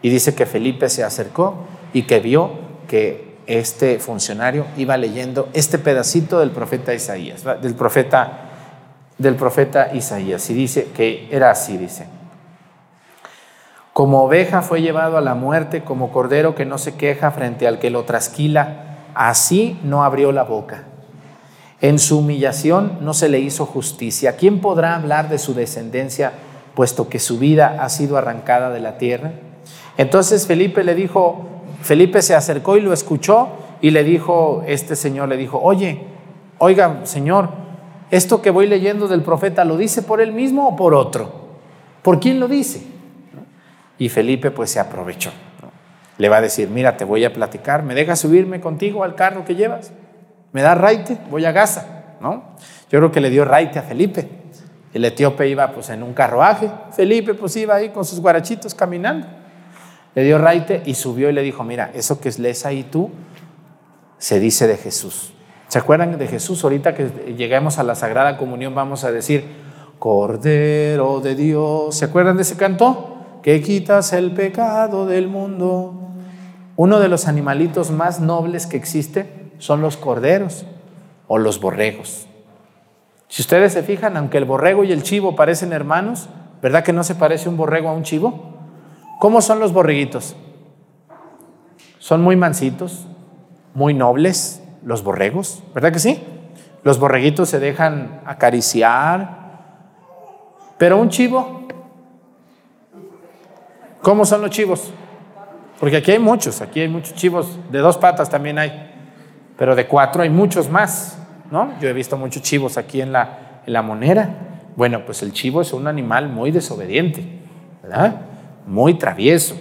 Y 0.00 0.10
dice 0.10 0.34
que 0.34 0.46
Felipe 0.46 0.88
se 0.88 1.02
acercó 1.02 1.66
y 1.92 2.02
que 2.02 2.20
vio 2.20 2.52
que 2.88 3.29
este 3.58 3.98
funcionario 3.98 4.64
iba 4.76 4.96
leyendo 4.96 5.48
este 5.52 5.78
pedacito 5.78 6.38
del 6.38 6.50
profeta 6.50 6.94
Isaías, 6.94 7.42
del 7.60 7.74
profeta, 7.74 8.48
del 9.18 9.34
profeta 9.34 9.92
Isaías, 9.92 10.48
y 10.50 10.54
dice 10.54 10.90
que 10.94 11.28
era 11.32 11.50
así, 11.50 11.76
dice. 11.76 12.06
Como 13.92 14.22
oveja 14.22 14.62
fue 14.62 14.82
llevado 14.82 15.18
a 15.18 15.20
la 15.20 15.34
muerte, 15.34 15.82
como 15.82 16.12
cordero 16.12 16.54
que 16.54 16.64
no 16.64 16.78
se 16.78 16.94
queja 16.94 17.32
frente 17.32 17.66
al 17.66 17.80
que 17.80 17.90
lo 17.90 18.04
trasquila, 18.04 18.98
así 19.14 19.78
no 19.82 20.04
abrió 20.04 20.30
la 20.30 20.44
boca. 20.44 20.84
En 21.80 21.98
su 21.98 22.18
humillación 22.18 22.98
no 23.00 23.14
se 23.14 23.28
le 23.28 23.40
hizo 23.40 23.66
justicia. 23.66 24.36
¿Quién 24.36 24.60
podrá 24.60 24.94
hablar 24.94 25.28
de 25.28 25.38
su 25.38 25.54
descendencia, 25.54 26.32
puesto 26.74 27.08
que 27.08 27.18
su 27.18 27.38
vida 27.38 27.78
ha 27.80 27.88
sido 27.88 28.16
arrancada 28.16 28.70
de 28.70 28.80
la 28.80 28.96
tierra? 28.96 29.32
Entonces 29.96 30.46
Felipe 30.46 30.84
le 30.84 30.94
dijo, 30.94 31.59
Felipe 31.82 32.22
se 32.22 32.34
acercó 32.34 32.76
y 32.76 32.80
lo 32.80 32.92
escuchó 32.92 33.48
y 33.80 33.90
le 33.90 34.04
dijo, 34.04 34.62
este 34.66 34.96
señor 34.96 35.28
le 35.28 35.36
dijo, 35.36 35.60
oye, 35.60 36.04
oiga, 36.58 37.00
señor, 37.04 37.48
esto 38.10 38.42
que 38.42 38.50
voy 38.50 38.66
leyendo 38.66 39.08
del 39.08 39.22
profeta, 39.22 39.64
¿lo 39.64 39.76
dice 39.76 40.02
por 40.02 40.20
él 40.20 40.32
mismo 40.32 40.68
o 40.68 40.76
por 40.76 40.94
otro? 40.94 41.32
¿Por 42.02 42.20
quién 42.20 42.40
lo 42.40 42.48
dice? 42.48 42.82
Y 43.98 44.08
Felipe 44.08 44.50
pues 44.50 44.70
se 44.70 44.80
aprovechó. 44.80 45.30
le 46.18 46.28
va 46.28 46.38
a 46.38 46.40
decir, 46.40 46.68
mira, 46.68 46.96
te 46.96 47.04
voy 47.04 47.24
a 47.24 47.32
platicar, 47.32 47.82
¿me 47.82 47.94
dejas 47.94 48.20
subirme 48.20 48.60
contigo 48.60 49.04
al 49.04 49.14
carro 49.14 49.44
que 49.44 49.54
llevas? 49.54 49.92
¿Me 50.52 50.62
da 50.62 50.74
raite? 50.74 51.16
Voy 51.30 51.44
a 51.44 51.52
Gaza, 51.52 52.16
¿no? 52.20 52.56
Yo 52.90 52.98
creo 52.98 53.12
que 53.12 53.20
le 53.20 53.30
dio 53.30 53.44
raite 53.44 53.78
a 53.78 53.82
Felipe. 53.82 54.28
El 54.92 55.04
etíope 55.04 55.48
iba 55.48 55.70
pues 55.70 55.88
en 55.90 56.02
un 56.02 56.12
carruaje, 56.12 56.68
Felipe 56.92 57.34
pues 57.34 57.56
iba 57.56 57.76
ahí 57.76 57.90
con 57.90 58.04
sus 58.04 58.20
guarachitos 58.20 58.74
caminando. 58.74 59.26
Le 60.14 60.24
dio 60.24 60.38
raite 60.38 60.82
y 60.84 60.94
subió 60.94 61.30
y 61.30 61.32
le 61.32 61.42
dijo, 61.42 61.62
mira, 61.64 61.90
eso 61.94 62.20
que 62.20 62.30
lees 62.38 62.66
ahí 62.66 62.82
tú, 62.84 63.10
se 64.18 64.40
dice 64.40 64.66
de 64.66 64.76
Jesús. 64.76 65.32
¿Se 65.68 65.78
acuerdan 65.78 66.18
de 66.18 66.26
Jesús? 66.26 66.64
Ahorita 66.64 66.94
que 66.94 67.34
lleguemos 67.36 67.78
a 67.78 67.84
la 67.84 67.94
Sagrada 67.94 68.36
Comunión 68.36 68.74
vamos 68.74 69.04
a 69.04 69.12
decir, 69.12 69.44
Cordero 70.00 71.20
de 71.20 71.36
Dios. 71.36 71.94
¿Se 71.94 72.06
acuerdan 72.06 72.36
de 72.36 72.42
ese 72.42 72.56
canto? 72.56 73.38
Que 73.42 73.60
quitas 73.60 74.12
el 74.12 74.32
pecado 74.32 75.06
del 75.06 75.28
mundo. 75.28 75.94
Uno 76.74 76.98
de 76.98 77.08
los 77.08 77.28
animalitos 77.28 77.90
más 77.90 78.18
nobles 78.18 78.66
que 78.66 78.78
existe 78.78 79.52
son 79.58 79.82
los 79.82 79.96
corderos 79.96 80.64
o 81.28 81.38
los 81.38 81.60
borregos. 81.60 82.26
Si 83.28 83.42
ustedes 83.42 83.74
se 83.74 83.84
fijan, 83.84 84.16
aunque 84.16 84.38
el 84.38 84.46
borrego 84.46 84.82
y 84.82 84.90
el 84.90 85.04
chivo 85.04 85.36
parecen 85.36 85.72
hermanos, 85.72 86.28
¿verdad 86.62 86.82
que 86.82 86.92
no 86.92 87.04
se 87.04 87.14
parece 87.14 87.48
un 87.48 87.56
borrego 87.56 87.90
a 87.90 87.92
un 87.92 88.02
chivo? 88.02 88.49
¿Cómo 89.20 89.42
son 89.42 89.60
los 89.60 89.74
borreguitos? 89.74 90.34
Son 91.98 92.22
muy 92.22 92.36
mansitos, 92.36 93.06
muy 93.74 93.92
nobles 93.92 94.62
los 94.82 95.04
borregos, 95.04 95.62
¿verdad 95.74 95.92
que 95.92 95.98
sí? 95.98 96.24
Los 96.84 96.98
borreguitos 96.98 97.50
se 97.50 97.60
dejan 97.60 98.22
acariciar, 98.24 99.36
pero 100.78 100.98
un 100.98 101.10
chivo, 101.10 101.68
¿cómo 104.00 104.24
son 104.24 104.40
los 104.40 104.48
chivos? 104.48 104.90
Porque 105.78 105.98
aquí 105.98 106.12
hay 106.12 106.18
muchos, 106.18 106.62
aquí 106.62 106.80
hay 106.80 106.88
muchos 106.88 107.14
chivos, 107.14 107.58
de 107.70 107.80
dos 107.80 107.98
patas 107.98 108.30
también 108.30 108.58
hay, 108.58 108.90
pero 109.58 109.76
de 109.76 109.86
cuatro 109.86 110.22
hay 110.22 110.30
muchos 110.30 110.70
más, 110.70 111.18
¿no? 111.50 111.78
Yo 111.78 111.90
he 111.90 111.92
visto 111.92 112.16
muchos 112.16 112.40
chivos 112.40 112.78
aquí 112.78 113.02
en 113.02 113.12
la, 113.12 113.60
en 113.66 113.74
la 113.74 113.82
monera. 113.82 114.30
Bueno, 114.76 115.04
pues 115.04 115.22
el 115.22 115.34
chivo 115.34 115.60
es 115.60 115.74
un 115.74 115.86
animal 115.88 116.30
muy 116.30 116.50
desobediente, 116.52 117.22
¿verdad? 117.82 118.29
Muy 118.70 118.94
travieso, 118.94 119.56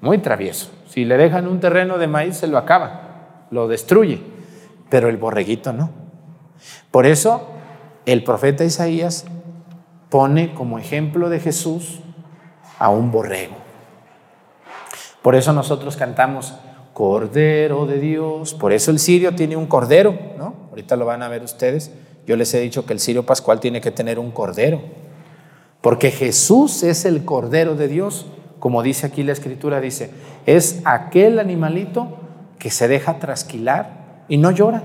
muy 0.00 0.16
travieso. 0.16 0.70
Si 0.88 1.04
le 1.04 1.18
dejan 1.18 1.46
un 1.46 1.60
terreno 1.60 1.98
de 1.98 2.06
maíz, 2.06 2.38
se 2.38 2.46
lo 2.46 2.56
acaba, 2.56 3.44
lo 3.50 3.68
destruye, 3.68 4.22
pero 4.88 5.10
el 5.10 5.18
borreguito 5.18 5.74
no. 5.74 5.90
Por 6.90 7.04
eso 7.04 7.46
el 8.06 8.24
profeta 8.24 8.64
Isaías 8.64 9.26
pone 10.08 10.54
como 10.54 10.78
ejemplo 10.78 11.28
de 11.28 11.40
Jesús 11.40 12.00
a 12.78 12.88
un 12.88 13.12
borrego. 13.12 13.56
Por 15.20 15.34
eso 15.34 15.52
nosotros 15.52 15.98
cantamos 15.98 16.54
Cordero 16.94 17.84
de 17.84 18.00
Dios. 18.00 18.54
Por 18.54 18.72
eso 18.72 18.90
el 18.90 18.98
sirio 18.98 19.34
tiene 19.34 19.56
un 19.56 19.66
cordero, 19.66 20.18
¿no? 20.38 20.54
Ahorita 20.70 20.96
lo 20.96 21.04
van 21.04 21.22
a 21.22 21.28
ver 21.28 21.42
ustedes. 21.42 21.92
Yo 22.26 22.36
les 22.36 22.54
he 22.54 22.60
dicho 22.60 22.86
que 22.86 22.94
el 22.94 22.98
sirio 22.98 23.26
pascual 23.26 23.60
tiene 23.60 23.82
que 23.82 23.90
tener 23.90 24.18
un 24.18 24.30
cordero. 24.30 24.80
Porque 25.82 26.10
Jesús 26.10 26.82
es 26.84 27.04
el 27.04 27.26
cordero 27.26 27.74
de 27.74 27.88
Dios. 27.88 28.26
Como 28.58 28.82
dice 28.82 29.06
aquí 29.06 29.24
la 29.24 29.32
escritura, 29.32 29.80
dice, 29.80 30.10
es 30.46 30.80
aquel 30.84 31.38
animalito 31.38 32.16
que 32.58 32.70
se 32.70 32.88
deja 32.88 33.18
trasquilar 33.18 34.24
y 34.28 34.38
no 34.38 34.52
llora. 34.52 34.82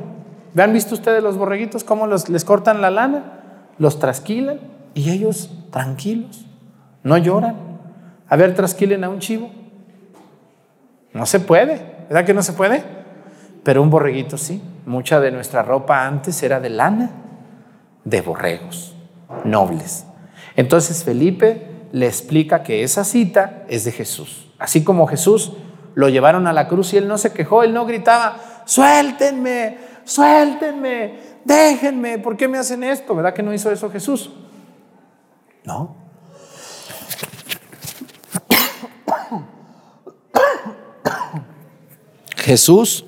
¿Han 0.57 0.73
visto 0.73 0.95
ustedes 0.95 1.21
los 1.21 1.37
borreguitos 1.37 1.83
cómo 1.83 2.07
les 2.07 2.43
cortan 2.43 2.81
la 2.81 2.89
lana? 2.89 3.69
Los 3.77 3.99
trasquilan 3.99 4.59
y 4.95 5.11
ellos 5.11 5.51
tranquilos, 5.69 6.47
no 7.03 7.17
lloran. 7.17 7.55
A 8.27 8.35
ver, 8.35 8.55
trasquilen 8.55 9.03
a 9.03 9.09
un 9.09 9.19
chivo. 9.19 9.51
No 11.13 11.27
se 11.27 11.39
puede, 11.39 12.05
¿verdad 12.09 12.25
que 12.25 12.33
no 12.33 12.41
se 12.41 12.53
puede? 12.53 12.83
Pero 13.63 13.83
un 13.83 13.91
borreguito 13.91 14.37
sí. 14.37 14.61
Mucha 14.87 15.19
de 15.19 15.31
nuestra 15.31 15.61
ropa 15.61 16.07
antes 16.07 16.41
era 16.41 16.59
de 16.59 16.71
lana, 16.71 17.11
de 18.03 18.21
borregos, 18.21 18.95
nobles. 19.43 20.07
Entonces 20.57 21.05
Felipe 21.05 21.67
le 21.93 22.07
explica 22.07 22.63
que 22.63 22.83
esa 22.83 23.05
cita 23.05 23.63
es 23.69 23.85
de 23.85 23.93
Jesús. 23.93 24.49
Así 24.59 24.83
como 24.83 25.07
Jesús 25.07 25.53
lo 25.93 26.09
llevaron 26.09 26.47
a 26.47 26.53
la 26.53 26.67
cruz 26.67 26.93
y 26.93 26.97
él 26.97 27.07
no 27.07 27.17
se 27.17 27.31
quejó, 27.31 27.63
él 27.63 27.73
no 27.73 27.85
gritaba, 27.85 28.63
suéltenme, 28.65 29.77
suéltenme, 30.03 31.19
déjenme, 31.45 32.17
¿por 32.17 32.35
qué 32.35 32.47
me 32.47 32.57
hacen 32.57 32.83
esto? 32.83 33.15
¿Verdad 33.15 33.35
que 33.35 33.43
no 33.43 33.53
hizo 33.53 33.71
eso 33.71 33.89
Jesús? 33.91 34.31
No. 35.63 35.95
Jesús 42.35 43.05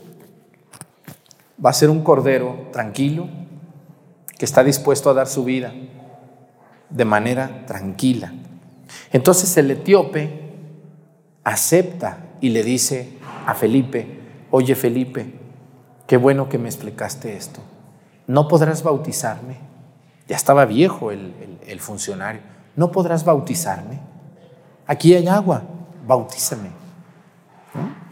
va 1.63 1.71
a 1.71 1.73
ser 1.73 1.89
un 1.89 2.03
cordero 2.03 2.67
tranquilo 2.71 3.27
que 4.38 4.45
está 4.45 4.63
dispuesto 4.63 5.09
a 5.09 5.15
dar 5.15 5.25
su 5.27 5.43
vida 5.43 5.73
de 6.89 7.06
manera 7.06 7.65
tranquila. 7.65 8.34
Entonces 9.12 9.56
el 9.58 9.71
etíope 9.71 10.49
acepta 11.43 12.19
y 12.41 12.49
le 12.49 12.63
dice 12.63 13.17
a 13.45 13.56
Felipe, 13.56 14.19
oye 14.52 14.75
Felipe, 14.75 15.34
qué 16.08 16.17
bueno 16.17 16.49
que 16.49 16.58
me 16.58 16.69
explicaste 16.69 17.36
esto. 17.36 17.62
¿No 18.28 18.47
podrás 18.47 18.84
bautizarme? 18.84 19.58
Ya 20.28 20.36
estaba 20.36 20.65
viejo 20.65 21.12
el, 21.12 21.80
funcionario. 21.80 22.41
¿No 22.75 22.91
podrás 22.91 23.25
bautizarme? 23.25 23.99
Aquí 24.86 25.15
hay 25.15 25.28
agua, 25.28 25.63
bautízame. 26.08 26.69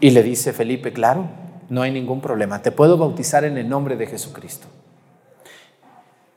Y 0.00 0.10
le 0.10 0.22
dice 0.22 0.52
Felipe, 0.52 0.92
claro, 0.92 1.28
no 1.68 1.82
hay 1.82 1.92
ningún 1.92 2.20
problema, 2.20 2.62
te 2.62 2.72
puedo 2.72 2.96
bautizar 2.98 3.44
en 3.44 3.56
el 3.58 3.68
nombre 3.68 3.96
de 3.96 4.06
Jesucristo. 4.06 4.66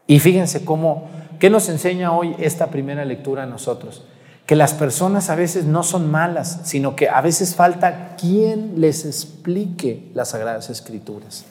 Y 0.07 0.19
fíjense 0.19 0.65
cómo, 0.65 1.09
¿qué 1.41 1.49
nos 1.49 1.69
enseña 1.69 2.13
hoy 2.13 2.35
esta 2.37 2.67
primera 2.67 3.03
lectura 3.03 3.43
a 3.43 3.47
nosotros? 3.47 4.03
Que 4.45 4.55
las 4.55 4.75
personas 4.75 5.31
a 5.31 5.35
veces 5.35 5.65
no 5.65 5.81
son 5.81 6.11
malas, 6.11 6.59
sino 6.65 6.95
que 6.95 7.09
a 7.09 7.19
veces 7.19 7.55
falta 7.55 8.15
quien 8.15 8.79
les 8.79 9.05
explique 9.05 10.11
las 10.13 10.29
sagradas 10.29 10.69
escrituras. 10.69 11.45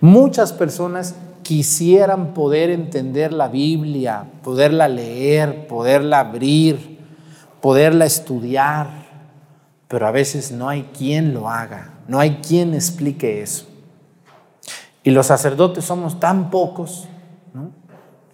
Muchas 0.00 0.52
personas 0.52 1.16
quisieran 1.42 2.32
poder 2.32 2.70
entender 2.70 3.32
la 3.32 3.48
Biblia, 3.48 4.24
poderla 4.44 4.86
leer, 4.86 5.66
poderla 5.66 6.20
abrir, 6.20 7.00
poderla 7.60 8.04
estudiar, 8.04 8.88
pero 9.88 10.06
a 10.06 10.12
veces 10.12 10.52
no 10.52 10.68
hay 10.68 10.90
quien 10.96 11.34
lo 11.34 11.50
haga, 11.50 11.94
no 12.06 12.20
hay 12.20 12.36
quien 12.36 12.72
explique 12.72 13.42
eso. 13.42 13.66
Y 15.02 15.10
los 15.10 15.26
sacerdotes 15.26 15.84
somos 15.84 16.20
tan 16.20 16.50
pocos 16.50 17.08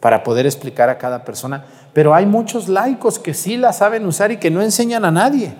para 0.00 0.22
poder 0.24 0.46
explicar 0.46 0.88
a 0.88 0.98
cada 0.98 1.24
persona, 1.24 1.64
pero 1.92 2.14
hay 2.14 2.26
muchos 2.26 2.68
laicos 2.68 3.18
que 3.18 3.34
sí 3.34 3.56
la 3.56 3.72
saben 3.72 4.06
usar 4.06 4.32
y 4.32 4.38
que 4.38 4.50
no 4.50 4.62
enseñan 4.62 5.04
a 5.04 5.10
nadie. 5.10 5.54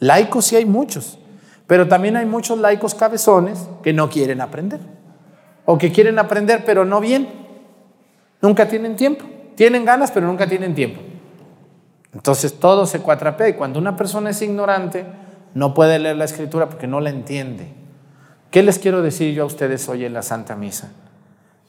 Laicos 0.00 0.46
sí 0.46 0.56
hay 0.56 0.64
muchos, 0.64 1.18
pero 1.66 1.86
también 1.86 2.16
hay 2.16 2.26
muchos 2.26 2.58
laicos 2.58 2.94
cabezones 2.94 3.68
que 3.82 3.92
no 3.92 4.10
quieren 4.10 4.40
aprender 4.40 4.80
o 5.64 5.78
que 5.78 5.92
quieren 5.92 6.18
aprender 6.18 6.64
pero 6.66 6.84
no 6.84 7.00
bien. 7.00 7.28
Nunca 8.40 8.66
tienen 8.68 8.96
tiempo. 8.96 9.24
Tienen 9.54 9.84
ganas 9.84 10.10
pero 10.10 10.26
nunca 10.26 10.46
tienen 10.46 10.74
tiempo. 10.74 11.00
Entonces 12.12 12.58
todo 12.58 12.86
se 12.86 13.00
cuatrapea 13.00 13.48
y 13.48 13.54
cuando 13.54 13.78
una 13.78 13.96
persona 13.96 14.30
es 14.30 14.42
ignorante 14.42 15.06
no 15.54 15.74
puede 15.74 15.98
leer 15.98 16.16
la 16.16 16.24
escritura 16.24 16.68
porque 16.68 16.86
no 16.86 17.00
la 17.00 17.10
entiende. 17.10 17.72
¿Qué 18.50 18.62
les 18.62 18.78
quiero 18.78 19.02
decir 19.02 19.34
yo 19.34 19.44
a 19.44 19.46
ustedes 19.46 19.88
hoy 19.88 20.04
en 20.04 20.12
la 20.12 20.22
Santa 20.22 20.56
Misa? 20.56 20.90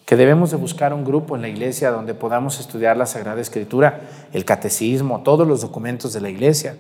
Que 0.06 0.16
debemos 0.16 0.52
de 0.52 0.58
buscar 0.58 0.94
un 0.94 1.06
grupo 1.06 1.36
en 1.36 1.42
la 1.42 1.48
iglesia 1.48 1.92
donde 1.92 2.14
podamos 2.14 2.60
estudiar 2.60 2.98
la 2.98 3.06
Sagrada 3.06 3.40
Escritura, 3.42 4.02
el 4.34 4.46
catecismo, 4.46 5.22
todos 5.22 5.48
los 5.48 5.62
documentos 5.62 6.14
de 6.14 6.22
la 6.22 6.30
iglesia 6.30 6.76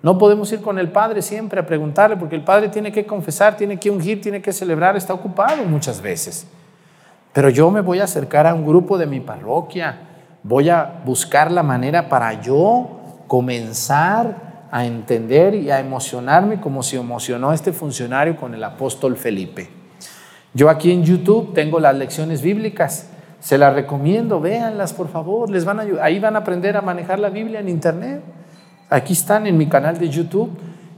no 0.00 0.16
podemos 0.16 0.52
ir 0.52 0.60
con 0.60 0.78
el 0.78 0.90
Padre 0.90 1.22
siempre 1.22 1.60
a 1.60 1.66
preguntarle, 1.66 2.16
porque 2.16 2.36
el 2.36 2.44
Padre 2.44 2.68
tiene 2.68 2.92
que 2.92 3.04
confesar, 3.04 3.56
tiene 3.56 3.78
que 3.78 3.90
ungir, 3.90 4.20
tiene 4.20 4.40
que 4.40 4.52
celebrar, 4.52 4.96
está 4.96 5.12
ocupado 5.12 5.64
muchas 5.64 6.00
veces. 6.00 6.46
Pero 7.32 7.50
yo 7.50 7.70
me 7.70 7.80
voy 7.80 7.98
a 7.98 8.04
acercar 8.04 8.46
a 8.46 8.54
un 8.54 8.64
grupo 8.64 8.96
de 8.96 9.06
mi 9.06 9.20
parroquia, 9.20 9.98
voy 10.44 10.68
a 10.70 11.00
buscar 11.04 11.50
la 11.50 11.64
manera 11.64 12.08
para 12.08 12.40
yo 12.40 13.00
comenzar 13.26 14.68
a 14.70 14.86
entender 14.86 15.54
y 15.54 15.70
a 15.70 15.80
emocionarme 15.80 16.60
como 16.60 16.82
se 16.82 16.96
emocionó 16.96 17.52
este 17.52 17.72
funcionario 17.72 18.36
con 18.36 18.54
el 18.54 18.62
apóstol 18.62 19.16
Felipe. 19.16 19.77
Yo 20.58 20.68
aquí 20.70 20.90
en 20.90 21.04
YouTube 21.04 21.54
tengo 21.54 21.78
las 21.78 21.96
lecciones 21.96 22.42
bíblicas, 22.42 23.06
se 23.38 23.58
las 23.58 23.74
recomiendo, 23.74 24.40
véanlas 24.40 24.92
por 24.92 25.06
favor, 25.06 25.48
les 25.48 25.64
van 25.64 25.78
a, 25.78 25.84
ahí 26.02 26.18
van 26.18 26.34
a 26.34 26.40
aprender 26.40 26.76
a 26.76 26.82
manejar 26.82 27.20
la 27.20 27.30
Biblia 27.30 27.60
en 27.60 27.68
internet. 27.68 28.22
Aquí 28.90 29.12
están 29.12 29.46
en 29.46 29.56
mi 29.56 29.68
canal 29.68 29.98
de 29.98 30.08
YouTube 30.08 30.50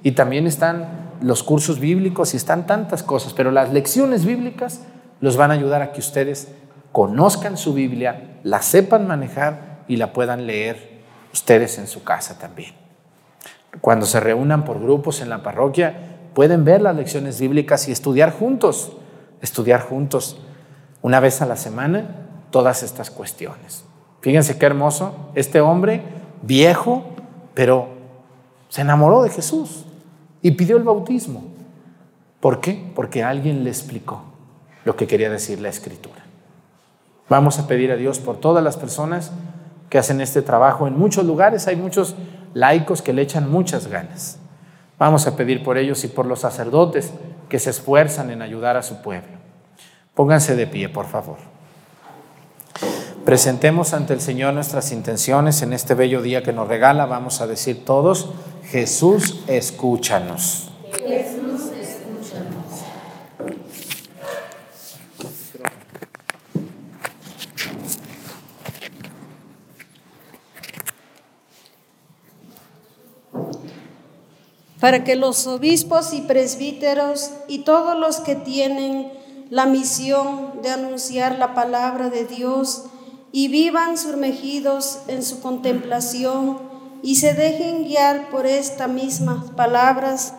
y 0.03 0.13
también 0.13 0.47
están 0.47 1.11
los 1.21 1.43
cursos 1.43 1.79
bíblicos 1.79 2.33
y 2.33 2.39
están 2.39 2.67
tantas 2.67 3.03
cosas, 3.03 3.35
pero 3.35 3.51
las 3.51 3.71
lecciones 3.71 4.25
bíblicas 4.25 4.81
los 5.21 5.37
van 5.37 5.51
a 5.51 5.55
ayudar 5.55 5.83
a 5.83 5.93
que 5.93 6.01
ustedes 6.01 6.49
conozcan 6.91 7.59
su 7.59 7.75
Biblia, 7.75 8.39
la 8.43 8.63
sepan 8.63 9.07
manejar 9.07 9.83
y 9.89 9.97
la 9.97 10.15
puedan 10.15 10.47
leer 10.47 11.03
ustedes 11.35 11.77
en 11.77 11.87
su 11.87 12.03
casa 12.03 12.39
también. 12.39 12.73
Cuando 13.83 14.07
se 14.07 14.21
reúnan 14.21 14.65
por 14.65 14.81
grupos 14.81 15.21
en 15.21 15.29
la 15.29 15.43
parroquia, 15.43 16.17
pueden 16.33 16.65
ver 16.65 16.81
las 16.81 16.97
lecciones 16.97 17.39
bíblicas 17.39 17.89
y 17.89 17.93
estudiar 17.93 18.33
juntos, 18.33 18.97
estudiar 19.41 19.83
juntos 19.83 20.39
una 21.03 21.21
vez 21.21 21.43
a 21.43 21.47
la 21.47 21.57
semana 21.57 22.29
todas 22.51 22.83
estas 22.83 23.11
cuestiones. 23.11 23.85
Fíjense 24.21 24.59
qué 24.59 24.67
hermoso, 24.67 25.31
este 25.35 25.61
hombre 25.61 26.03
viejo, 26.43 27.05
pero 27.55 27.89
se 28.69 28.83
enamoró 28.83 29.23
de 29.23 29.31
Jesús 29.31 29.85
y 30.43 30.53
pidió 30.53 30.77
el 30.77 30.85
bautismo. 30.85 31.45
¿Por 32.41 32.61
qué? 32.61 32.93
Porque 32.95 33.23
alguien 33.23 33.65
le 33.65 33.71
explicó 33.71 34.23
lo 34.85 34.97
que 34.97 35.07
quería 35.07 35.31
decir 35.31 35.61
la 35.61 35.69
escritura. 35.69 36.25
Vamos 37.29 37.59
a 37.59 37.67
pedir 37.67 37.93
a 37.93 37.97
Dios 37.97 38.19
por 38.19 38.39
todas 38.39 38.63
las 38.65 38.77
personas 38.77 39.31
que 39.89 39.99
hacen 39.99 40.21
este 40.21 40.43
trabajo. 40.43 40.87
En 40.87 40.99
muchos 40.99 41.25
lugares 41.25 41.67
hay 41.67 41.77
muchos 41.77 42.15
laicos 42.55 43.03
que 43.03 43.13
le 43.13 43.23
echan 43.23 43.51
muchas 43.51 43.87
ganas. 43.87 44.39
Vamos 44.99 45.27
a 45.27 45.37
pedir 45.37 45.63
por 45.63 45.79
ellos 45.79 46.05
y 46.05 46.09
por 46.09 46.27
los 46.27 46.41
sacerdotes 46.41 47.13
que 47.51 47.59
se 47.59 47.69
esfuerzan 47.69 48.31
en 48.31 48.41
ayudar 48.41 48.79
a 48.79 48.83
su 48.83 49.03
pueblo. 49.03 49.37
Pónganse 50.15 50.57
de 50.57 50.67
pie, 50.67 50.89
por 50.89 51.07
favor. 51.07 51.37
Presentemos 53.25 53.93
ante 53.93 54.15
el 54.15 54.23
Señor 54.23 54.55
nuestras 54.55 54.93
intenciones 54.93 55.61
en 55.61 55.75
este 55.75 55.95
bello 55.95 56.23
día 56.23 56.43
que 56.43 56.55
nos 56.55 56.69
regala. 56.69 57.05
Vamos 57.05 57.43
a 57.43 57.47
decir 57.47 57.85
todos, 57.85 58.31
Jesús, 58.65 59.45
escúchanos. 59.47 60.73
Para 74.81 75.05
que 75.05 75.15
los 75.15 75.47
obispos 75.47 76.13
y 76.15 76.23
presbíteros 76.23 77.31
y 77.49 77.61
todos 77.61 77.99
los 77.99 78.21
que 78.21 78.35
tienen 78.35 79.13
la 79.51 79.67
misión 79.67 80.63
de 80.63 80.71
anunciar 80.71 81.39
la 81.39 81.55
palabra 81.55 82.09
de 82.09 82.25
Dios 82.25 82.85
y 83.33 83.49
vivan 83.49 83.99
sumergidos 83.99 85.01
en 85.09 85.23
su 85.23 85.41
contemplación 85.41 86.59
y 87.03 87.17
se 87.17 87.35
dejen 87.35 87.85
guiar 87.85 88.31
por 88.31 88.47
estas 88.47 88.89
mismas 88.89 89.51
palabras 89.53 90.35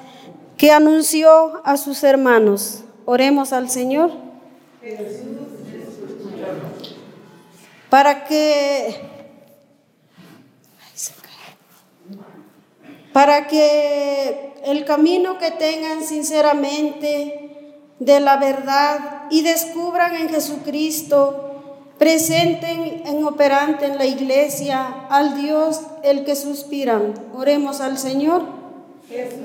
que 0.58 0.71
anunció 0.71 1.62
a 1.65 1.77
sus 1.77 2.04
hermanos. 2.04 2.84
Oremos 3.06 3.54
al 3.54 3.69
Señor. 3.69 4.12
Para 7.89 8.25
que 8.25 9.11
para 13.13 13.47
que 13.47 14.54
el 14.65 14.86
camino 14.86 15.38
que 15.38 15.52
tengan 15.52 16.04
sinceramente 16.04 17.76
de 18.00 18.19
la 18.19 18.38
verdad 18.38 19.24
y 19.30 19.41
descubran 19.43 20.15
en 20.15 20.30
Jesucristo 20.30 21.52
presenten 21.97 23.04
en 23.06 23.24
operante 23.26 23.86
en 23.86 24.00
la 24.00 24.06
iglesia 24.06 25.06
al 25.10 25.39
Dios 25.39 25.82
el 26.02 26.26
que 26.26 26.36
suspiran. 26.36 27.13
Oremos 27.36 27.80
al 27.80 28.00
Señor. 28.00 28.41
Jesús, 29.08 29.38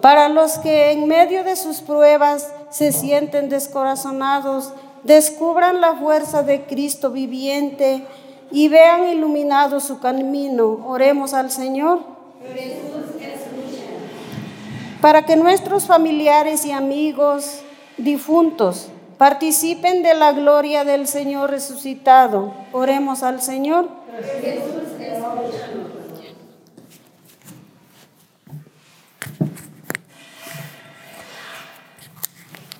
Para 0.00 0.28
los 0.28 0.58
que 0.58 0.90
en 0.90 1.06
medio 1.06 1.44
de 1.44 1.54
sus 1.54 1.80
pruebas 1.80 2.52
se 2.70 2.90
sienten 2.90 3.48
descorazonados, 3.48 4.72
descubran 5.04 5.80
la 5.80 5.94
fuerza 5.94 6.42
de 6.42 6.64
Cristo 6.64 7.12
viviente 7.12 8.04
y 8.54 8.68
vean 8.68 9.08
iluminado 9.08 9.80
su 9.80 9.98
camino. 9.98 10.86
Oremos 10.86 11.34
al 11.34 11.50
Señor. 11.50 11.98
Para 15.00 15.26
que 15.26 15.34
nuestros 15.34 15.86
familiares 15.86 16.64
y 16.64 16.70
amigos 16.70 17.62
difuntos 17.98 18.90
participen 19.18 20.04
de 20.04 20.14
la 20.14 20.30
gloria 20.32 20.84
del 20.84 21.08
Señor 21.08 21.50
resucitado. 21.50 22.54
Oremos 22.72 23.24
al 23.24 23.42
Señor. 23.42 23.88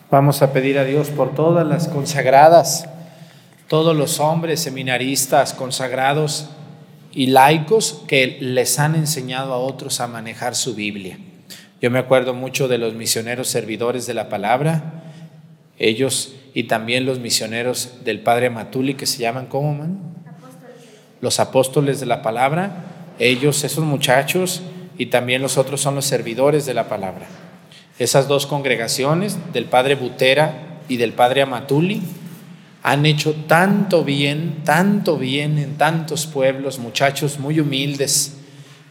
Vamos 0.08 0.40
a 0.40 0.52
pedir 0.52 0.78
a 0.78 0.84
Dios 0.84 1.10
por 1.10 1.34
todas 1.34 1.66
las 1.66 1.88
consagradas, 1.88 2.86
todos 3.74 3.96
los 3.96 4.20
hombres 4.20 4.60
seminaristas, 4.60 5.52
consagrados 5.52 6.46
y 7.12 7.26
laicos 7.26 8.04
que 8.06 8.38
les 8.40 8.78
han 8.78 8.94
enseñado 8.94 9.52
a 9.52 9.58
otros 9.58 9.98
a 9.98 10.06
manejar 10.06 10.54
su 10.54 10.76
Biblia. 10.76 11.18
Yo 11.82 11.90
me 11.90 11.98
acuerdo 11.98 12.34
mucho 12.34 12.68
de 12.68 12.78
los 12.78 12.94
misioneros 12.94 13.48
servidores 13.48 14.06
de 14.06 14.14
la 14.14 14.28
palabra, 14.28 15.02
ellos 15.76 16.36
y 16.54 16.68
también 16.68 17.04
los 17.04 17.18
misioneros 17.18 18.04
del 18.04 18.20
Padre 18.20 18.48
Matuli, 18.48 18.94
que 18.94 19.06
se 19.06 19.18
llaman, 19.18 19.46
¿cómo, 19.46 19.74
man? 19.74 19.98
Los 21.20 21.40
apóstoles 21.40 21.98
de 21.98 22.06
la 22.06 22.22
palabra, 22.22 22.84
ellos, 23.18 23.64
esos 23.64 23.82
muchachos, 23.82 24.62
y 24.98 25.06
también 25.06 25.42
los 25.42 25.58
otros 25.58 25.80
son 25.80 25.96
los 25.96 26.04
servidores 26.04 26.64
de 26.64 26.74
la 26.74 26.88
palabra. 26.88 27.26
Esas 27.98 28.28
dos 28.28 28.46
congregaciones, 28.46 29.36
del 29.52 29.64
Padre 29.64 29.96
Butera 29.96 30.78
y 30.88 30.96
del 30.96 31.12
Padre 31.12 31.42
Amatuli, 31.42 32.02
han 32.84 33.06
hecho 33.06 33.34
tanto 33.48 34.04
bien, 34.04 34.60
tanto 34.62 35.16
bien 35.16 35.56
en 35.56 35.78
tantos 35.78 36.26
pueblos, 36.26 36.78
muchachos 36.78 37.38
muy 37.38 37.58
humildes, 37.58 38.34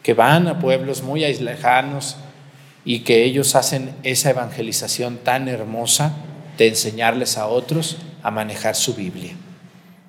que 0.01 0.15
van 0.15 0.47
a 0.47 0.57
pueblos 0.57 1.03
muy 1.03 1.21
lejanos 1.35 2.17
y 2.83 3.01
que 3.01 3.23
ellos 3.23 3.53
hacen 3.53 3.93
esa 4.01 4.31
evangelización 4.31 5.17
tan 5.17 5.47
hermosa 5.47 6.11
de 6.57 6.69
enseñarles 6.69 7.37
a 7.37 7.45
otros 7.45 7.97
a 8.23 8.31
manejar 8.31 8.75
su 8.75 8.95
Biblia. 8.95 9.33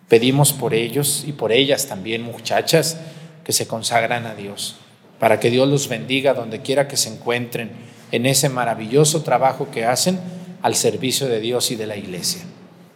Pedimos 0.08 0.54
por 0.54 0.72
ellos 0.72 1.22
y 1.26 1.32
por 1.32 1.52
ellas 1.52 1.86
también, 1.86 2.22
muchachas, 2.22 2.96
que 3.44 3.52
se 3.52 3.66
consagran 3.66 4.24
a 4.24 4.34
Dios, 4.34 4.76
para 5.18 5.40
que 5.40 5.50
Dios 5.50 5.68
los 5.68 5.88
bendiga 5.88 6.32
donde 6.32 6.62
quiera 6.62 6.88
que 6.88 6.96
se 6.96 7.10
encuentren 7.10 7.72
en 8.12 8.24
ese 8.24 8.48
maravilloso 8.48 9.22
trabajo 9.22 9.70
que 9.70 9.84
hacen 9.84 10.18
al 10.62 10.74
servicio 10.74 11.26
de 11.26 11.40
Dios 11.40 11.70
y 11.70 11.76
de 11.76 11.86
la 11.86 11.98
iglesia. 11.98 12.44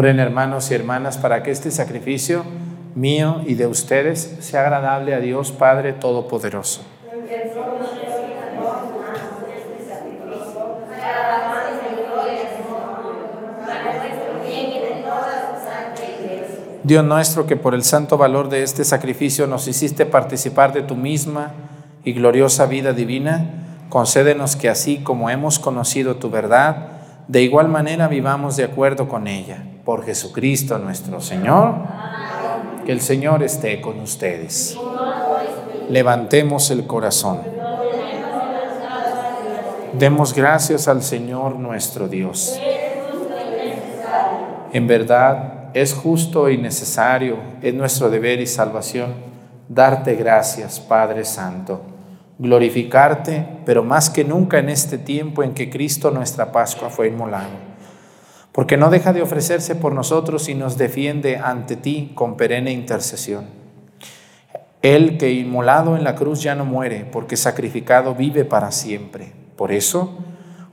Oren 0.00 0.20
hermanos 0.20 0.70
y 0.70 0.74
hermanas 0.74 1.18
para 1.18 1.42
que 1.42 1.50
este 1.50 1.72
sacrificio 1.72 2.44
mío 2.94 3.42
y 3.44 3.54
de 3.54 3.66
ustedes 3.66 4.36
sea 4.38 4.60
agradable 4.60 5.12
a 5.12 5.18
Dios 5.18 5.50
Padre 5.50 5.92
Todopoderoso. 5.92 6.82
Dios 16.84 17.04
nuestro, 17.04 17.46
que 17.48 17.56
por 17.56 17.74
el 17.74 17.82
santo 17.82 18.16
valor 18.16 18.50
de 18.50 18.62
este 18.62 18.84
sacrificio 18.84 19.48
nos 19.48 19.66
hiciste 19.66 20.06
participar 20.06 20.72
de 20.72 20.82
tu 20.82 20.94
misma 20.94 21.54
y 22.04 22.12
gloriosa 22.12 22.66
vida 22.66 22.92
divina, 22.92 23.88
concédenos 23.88 24.54
que 24.54 24.68
así 24.68 24.98
como 24.98 25.28
hemos 25.28 25.58
conocido 25.58 26.18
tu 26.18 26.30
verdad, 26.30 27.00
de 27.26 27.42
igual 27.42 27.66
manera 27.66 28.06
vivamos 28.06 28.56
de 28.56 28.62
acuerdo 28.62 29.08
con 29.08 29.26
ella 29.26 29.64
por 29.88 30.04
Jesucristo 30.04 30.76
nuestro 30.76 31.18
Señor. 31.18 31.76
Que 32.84 32.92
el 32.92 33.00
Señor 33.00 33.42
esté 33.42 33.80
con 33.80 33.98
ustedes. 34.00 34.76
Levantemos 35.88 36.70
el 36.70 36.86
corazón. 36.86 37.40
Demos 39.98 40.34
gracias 40.34 40.88
al 40.88 41.02
Señor 41.02 41.56
nuestro 41.56 42.06
Dios. 42.06 42.60
En 44.74 44.86
verdad 44.86 45.70
es 45.72 45.94
justo 45.94 46.50
y 46.50 46.58
necesario, 46.58 47.38
es 47.62 47.72
nuestro 47.72 48.10
deber 48.10 48.42
y 48.42 48.46
salvación, 48.46 49.14
darte 49.70 50.16
gracias, 50.16 50.80
Padre 50.80 51.24
Santo, 51.24 51.80
glorificarte, 52.38 53.60
pero 53.64 53.82
más 53.82 54.10
que 54.10 54.22
nunca 54.22 54.58
en 54.58 54.68
este 54.68 54.98
tiempo 54.98 55.42
en 55.42 55.54
que 55.54 55.70
Cristo 55.70 56.10
nuestra 56.10 56.52
Pascua 56.52 56.90
fue 56.90 57.08
inmolado 57.08 57.77
porque 58.58 58.76
no 58.76 58.90
deja 58.90 59.12
de 59.12 59.22
ofrecerse 59.22 59.76
por 59.76 59.92
nosotros 59.92 60.48
y 60.48 60.56
nos 60.56 60.76
defiende 60.76 61.36
ante 61.36 61.76
ti 61.76 62.10
con 62.16 62.36
perenne 62.36 62.72
intercesión. 62.72 63.46
Él 64.82 65.16
que 65.16 65.30
inmolado 65.30 65.96
en 65.96 66.02
la 66.02 66.16
cruz 66.16 66.42
ya 66.42 66.56
no 66.56 66.64
muere, 66.64 67.04
porque 67.04 67.36
sacrificado 67.36 68.16
vive 68.16 68.44
para 68.44 68.72
siempre. 68.72 69.32
Por 69.56 69.70
eso, 69.70 70.18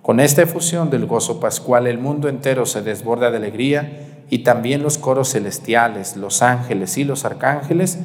con 0.02 0.20
esta 0.20 0.42
efusión 0.42 0.90
del 0.90 1.06
gozo 1.06 1.40
pascual, 1.40 1.86
el 1.86 2.00
mundo 2.00 2.28
entero 2.28 2.66
se 2.66 2.82
desborda 2.82 3.30
de 3.30 3.38
alegría 3.38 4.24
y 4.32 4.40
también 4.40 4.82
los 4.82 4.98
coros 4.98 5.34
celestiales, 5.34 6.18
los 6.18 6.42
ángeles 6.42 6.98
y 6.98 7.04
los 7.04 7.24
arcángeles 7.24 8.00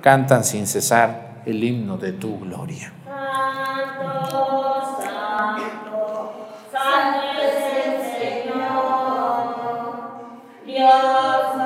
cantan 0.00 0.44
sin 0.44 0.66
cesar 0.66 1.42
el 1.44 1.62
himno 1.62 1.98
de 1.98 2.12
tu 2.12 2.40
gloria. 2.40 2.90
Santo 6.72 7.25
Я 10.76 11.65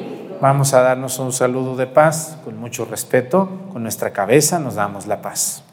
Vamos 0.41 0.73
a 0.73 0.81
darnos 0.81 1.19
un 1.19 1.31
saludo 1.31 1.75
de 1.75 1.85
paz 1.85 2.35
con 2.43 2.57
mucho 2.57 2.85
respeto. 2.85 3.47
Con 3.71 3.83
nuestra 3.83 4.11
cabeza 4.11 4.57
nos 4.57 4.73
damos 4.73 5.05
la 5.05 5.21
paz. 5.21 5.63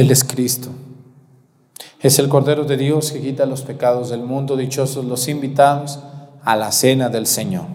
Él 0.00 0.10
es 0.10 0.24
Cristo. 0.24 0.70
Es 2.00 2.18
el 2.18 2.30
Cordero 2.30 2.64
de 2.64 2.78
Dios 2.78 3.12
que 3.12 3.20
quita 3.20 3.44
los 3.44 3.60
pecados 3.60 4.08
del 4.08 4.22
mundo. 4.22 4.56
Dichosos 4.56 5.04
los 5.04 5.28
invitados 5.28 5.98
a 6.42 6.56
la 6.56 6.72
cena 6.72 7.10
del 7.10 7.26
Señor. 7.26 7.66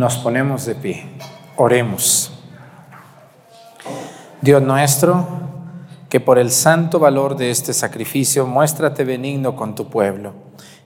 Nos 0.00 0.16
ponemos 0.16 0.64
de 0.64 0.74
pie. 0.74 1.04
Oremos. 1.56 2.32
Dios 4.40 4.62
nuestro, 4.62 5.26
que 6.08 6.20
por 6.20 6.38
el 6.38 6.50
santo 6.50 6.98
valor 6.98 7.36
de 7.36 7.50
este 7.50 7.74
sacrificio 7.74 8.46
muéstrate 8.46 9.04
benigno 9.04 9.56
con 9.56 9.74
tu 9.74 9.90
pueblo, 9.90 10.32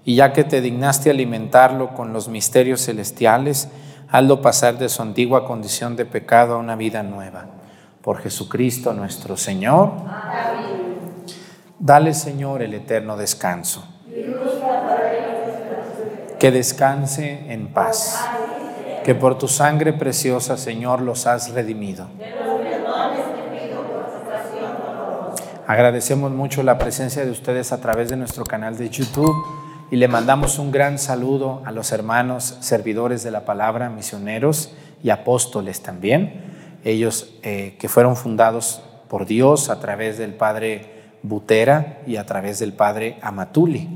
y 0.04 0.16
ya 0.16 0.32
que 0.32 0.42
te 0.42 0.60
dignaste 0.60 1.10
alimentarlo 1.10 1.94
con 1.94 2.12
los 2.12 2.26
misterios 2.26 2.86
celestiales, 2.86 3.68
hazlo 4.10 4.42
pasar 4.42 4.78
de 4.78 4.88
su 4.88 5.00
antigua 5.00 5.46
condición 5.46 5.94
de 5.94 6.06
pecado 6.06 6.56
a 6.56 6.58
una 6.58 6.74
vida 6.74 7.04
nueva. 7.04 7.46
Por 8.02 8.18
Jesucristo 8.18 8.94
nuestro 8.94 9.36
Señor. 9.36 9.92
Dale, 11.78 12.14
Señor, 12.14 12.62
el 12.62 12.74
eterno 12.74 13.16
descanso. 13.16 13.86
Que 16.40 16.50
descanse 16.50 17.52
en 17.52 17.68
paz. 17.72 18.18
Que 19.04 19.14
por 19.14 19.36
tu 19.36 19.48
sangre 19.48 19.92
preciosa, 19.92 20.56
Señor, 20.56 21.02
los 21.02 21.26
has 21.26 21.50
redimido. 21.50 22.08
Agradecemos 25.66 26.30
mucho 26.30 26.62
la 26.62 26.78
presencia 26.78 27.24
de 27.24 27.30
ustedes 27.30 27.72
a 27.72 27.80
través 27.82 28.08
de 28.08 28.16
nuestro 28.16 28.44
canal 28.44 28.78
de 28.78 28.88
YouTube 28.88 29.34
y 29.90 29.96
le 29.96 30.08
mandamos 30.08 30.58
un 30.58 30.72
gran 30.72 30.98
saludo 30.98 31.62
a 31.66 31.70
los 31.70 31.92
hermanos 31.92 32.56
servidores 32.60 33.22
de 33.22 33.30
la 33.30 33.44
palabra, 33.44 33.90
misioneros 33.90 34.74
y 35.02 35.10
apóstoles 35.10 35.82
también. 35.82 36.42
Ellos 36.82 37.34
eh, 37.42 37.76
que 37.78 37.88
fueron 37.88 38.16
fundados 38.16 38.82
por 39.08 39.26
Dios 39.26 39.68
a 39.68 39.80
través 39.80 40.16
del 40.16 40.32
Padre 40.32 41.18
Butera 41.22 42.00
y 42.06 42.16
a 42.16 42.24
través 42.24 42.58
del 42.58 42.72
Padre 42.72 43.18
Amatuli. 43.20 43.88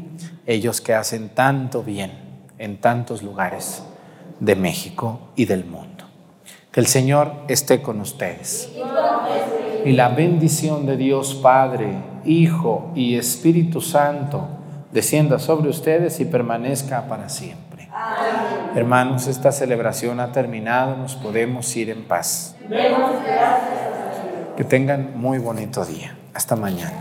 Ellos 0.46 0.82
que 0.82 0.92
hacen 0.92 1.30
tanto 1.30 1.82
bien 1.82 2.12
en 2.58 2.78
tantos 2.78 3.22
lugares 3.22 3.82
de 4.40 4.56
México 4.56 5.20
y 5.36 5.44
del 5.44 5.64
mundo. 5.64 6.04
Que 6.72 6.80
el 6.80 6.86
Señor 6.86 7.32
esté 7.48 7.82
con 7.82 8.00
ustedes. 8.00 8.70
Y 9.84 9.92
la 9.92 10.08
bendición 10.08 10.86
de 10.86 10.96
Dios 10.96 11.34
Padre, 11.34 11.94
Hijo 12.24 12.90
y 12.94 13.16
Espíritu 13.16 13.80
Santo 13.80 14.48
descienda 14.92 15.38
sobre 15.38 15.68
ustedes 15.68 16.20
y 16.20 16.24
permanezca 16.24 17.08
para 17.08 17.28
siempre. 17.28 17.88
Hermanos, 18.74 19.26
esta 19.26 19.52
celebración 19.52 20.20
ha 20.20 20.32
terminado, 20.32 20.96
nos 20.96 21.16
podemos 21.16 21.74
ir 21.76 21.90
en 21.90 22.04
paz. 22.04 22.56
Que 24.56 24.64
tengan 24.64 25.12
muy 25.16 25.38
bonito 25.38 25.84
día. 25.84 26.16
Hasta 26.34 26.54
mañana. 26.54 27.00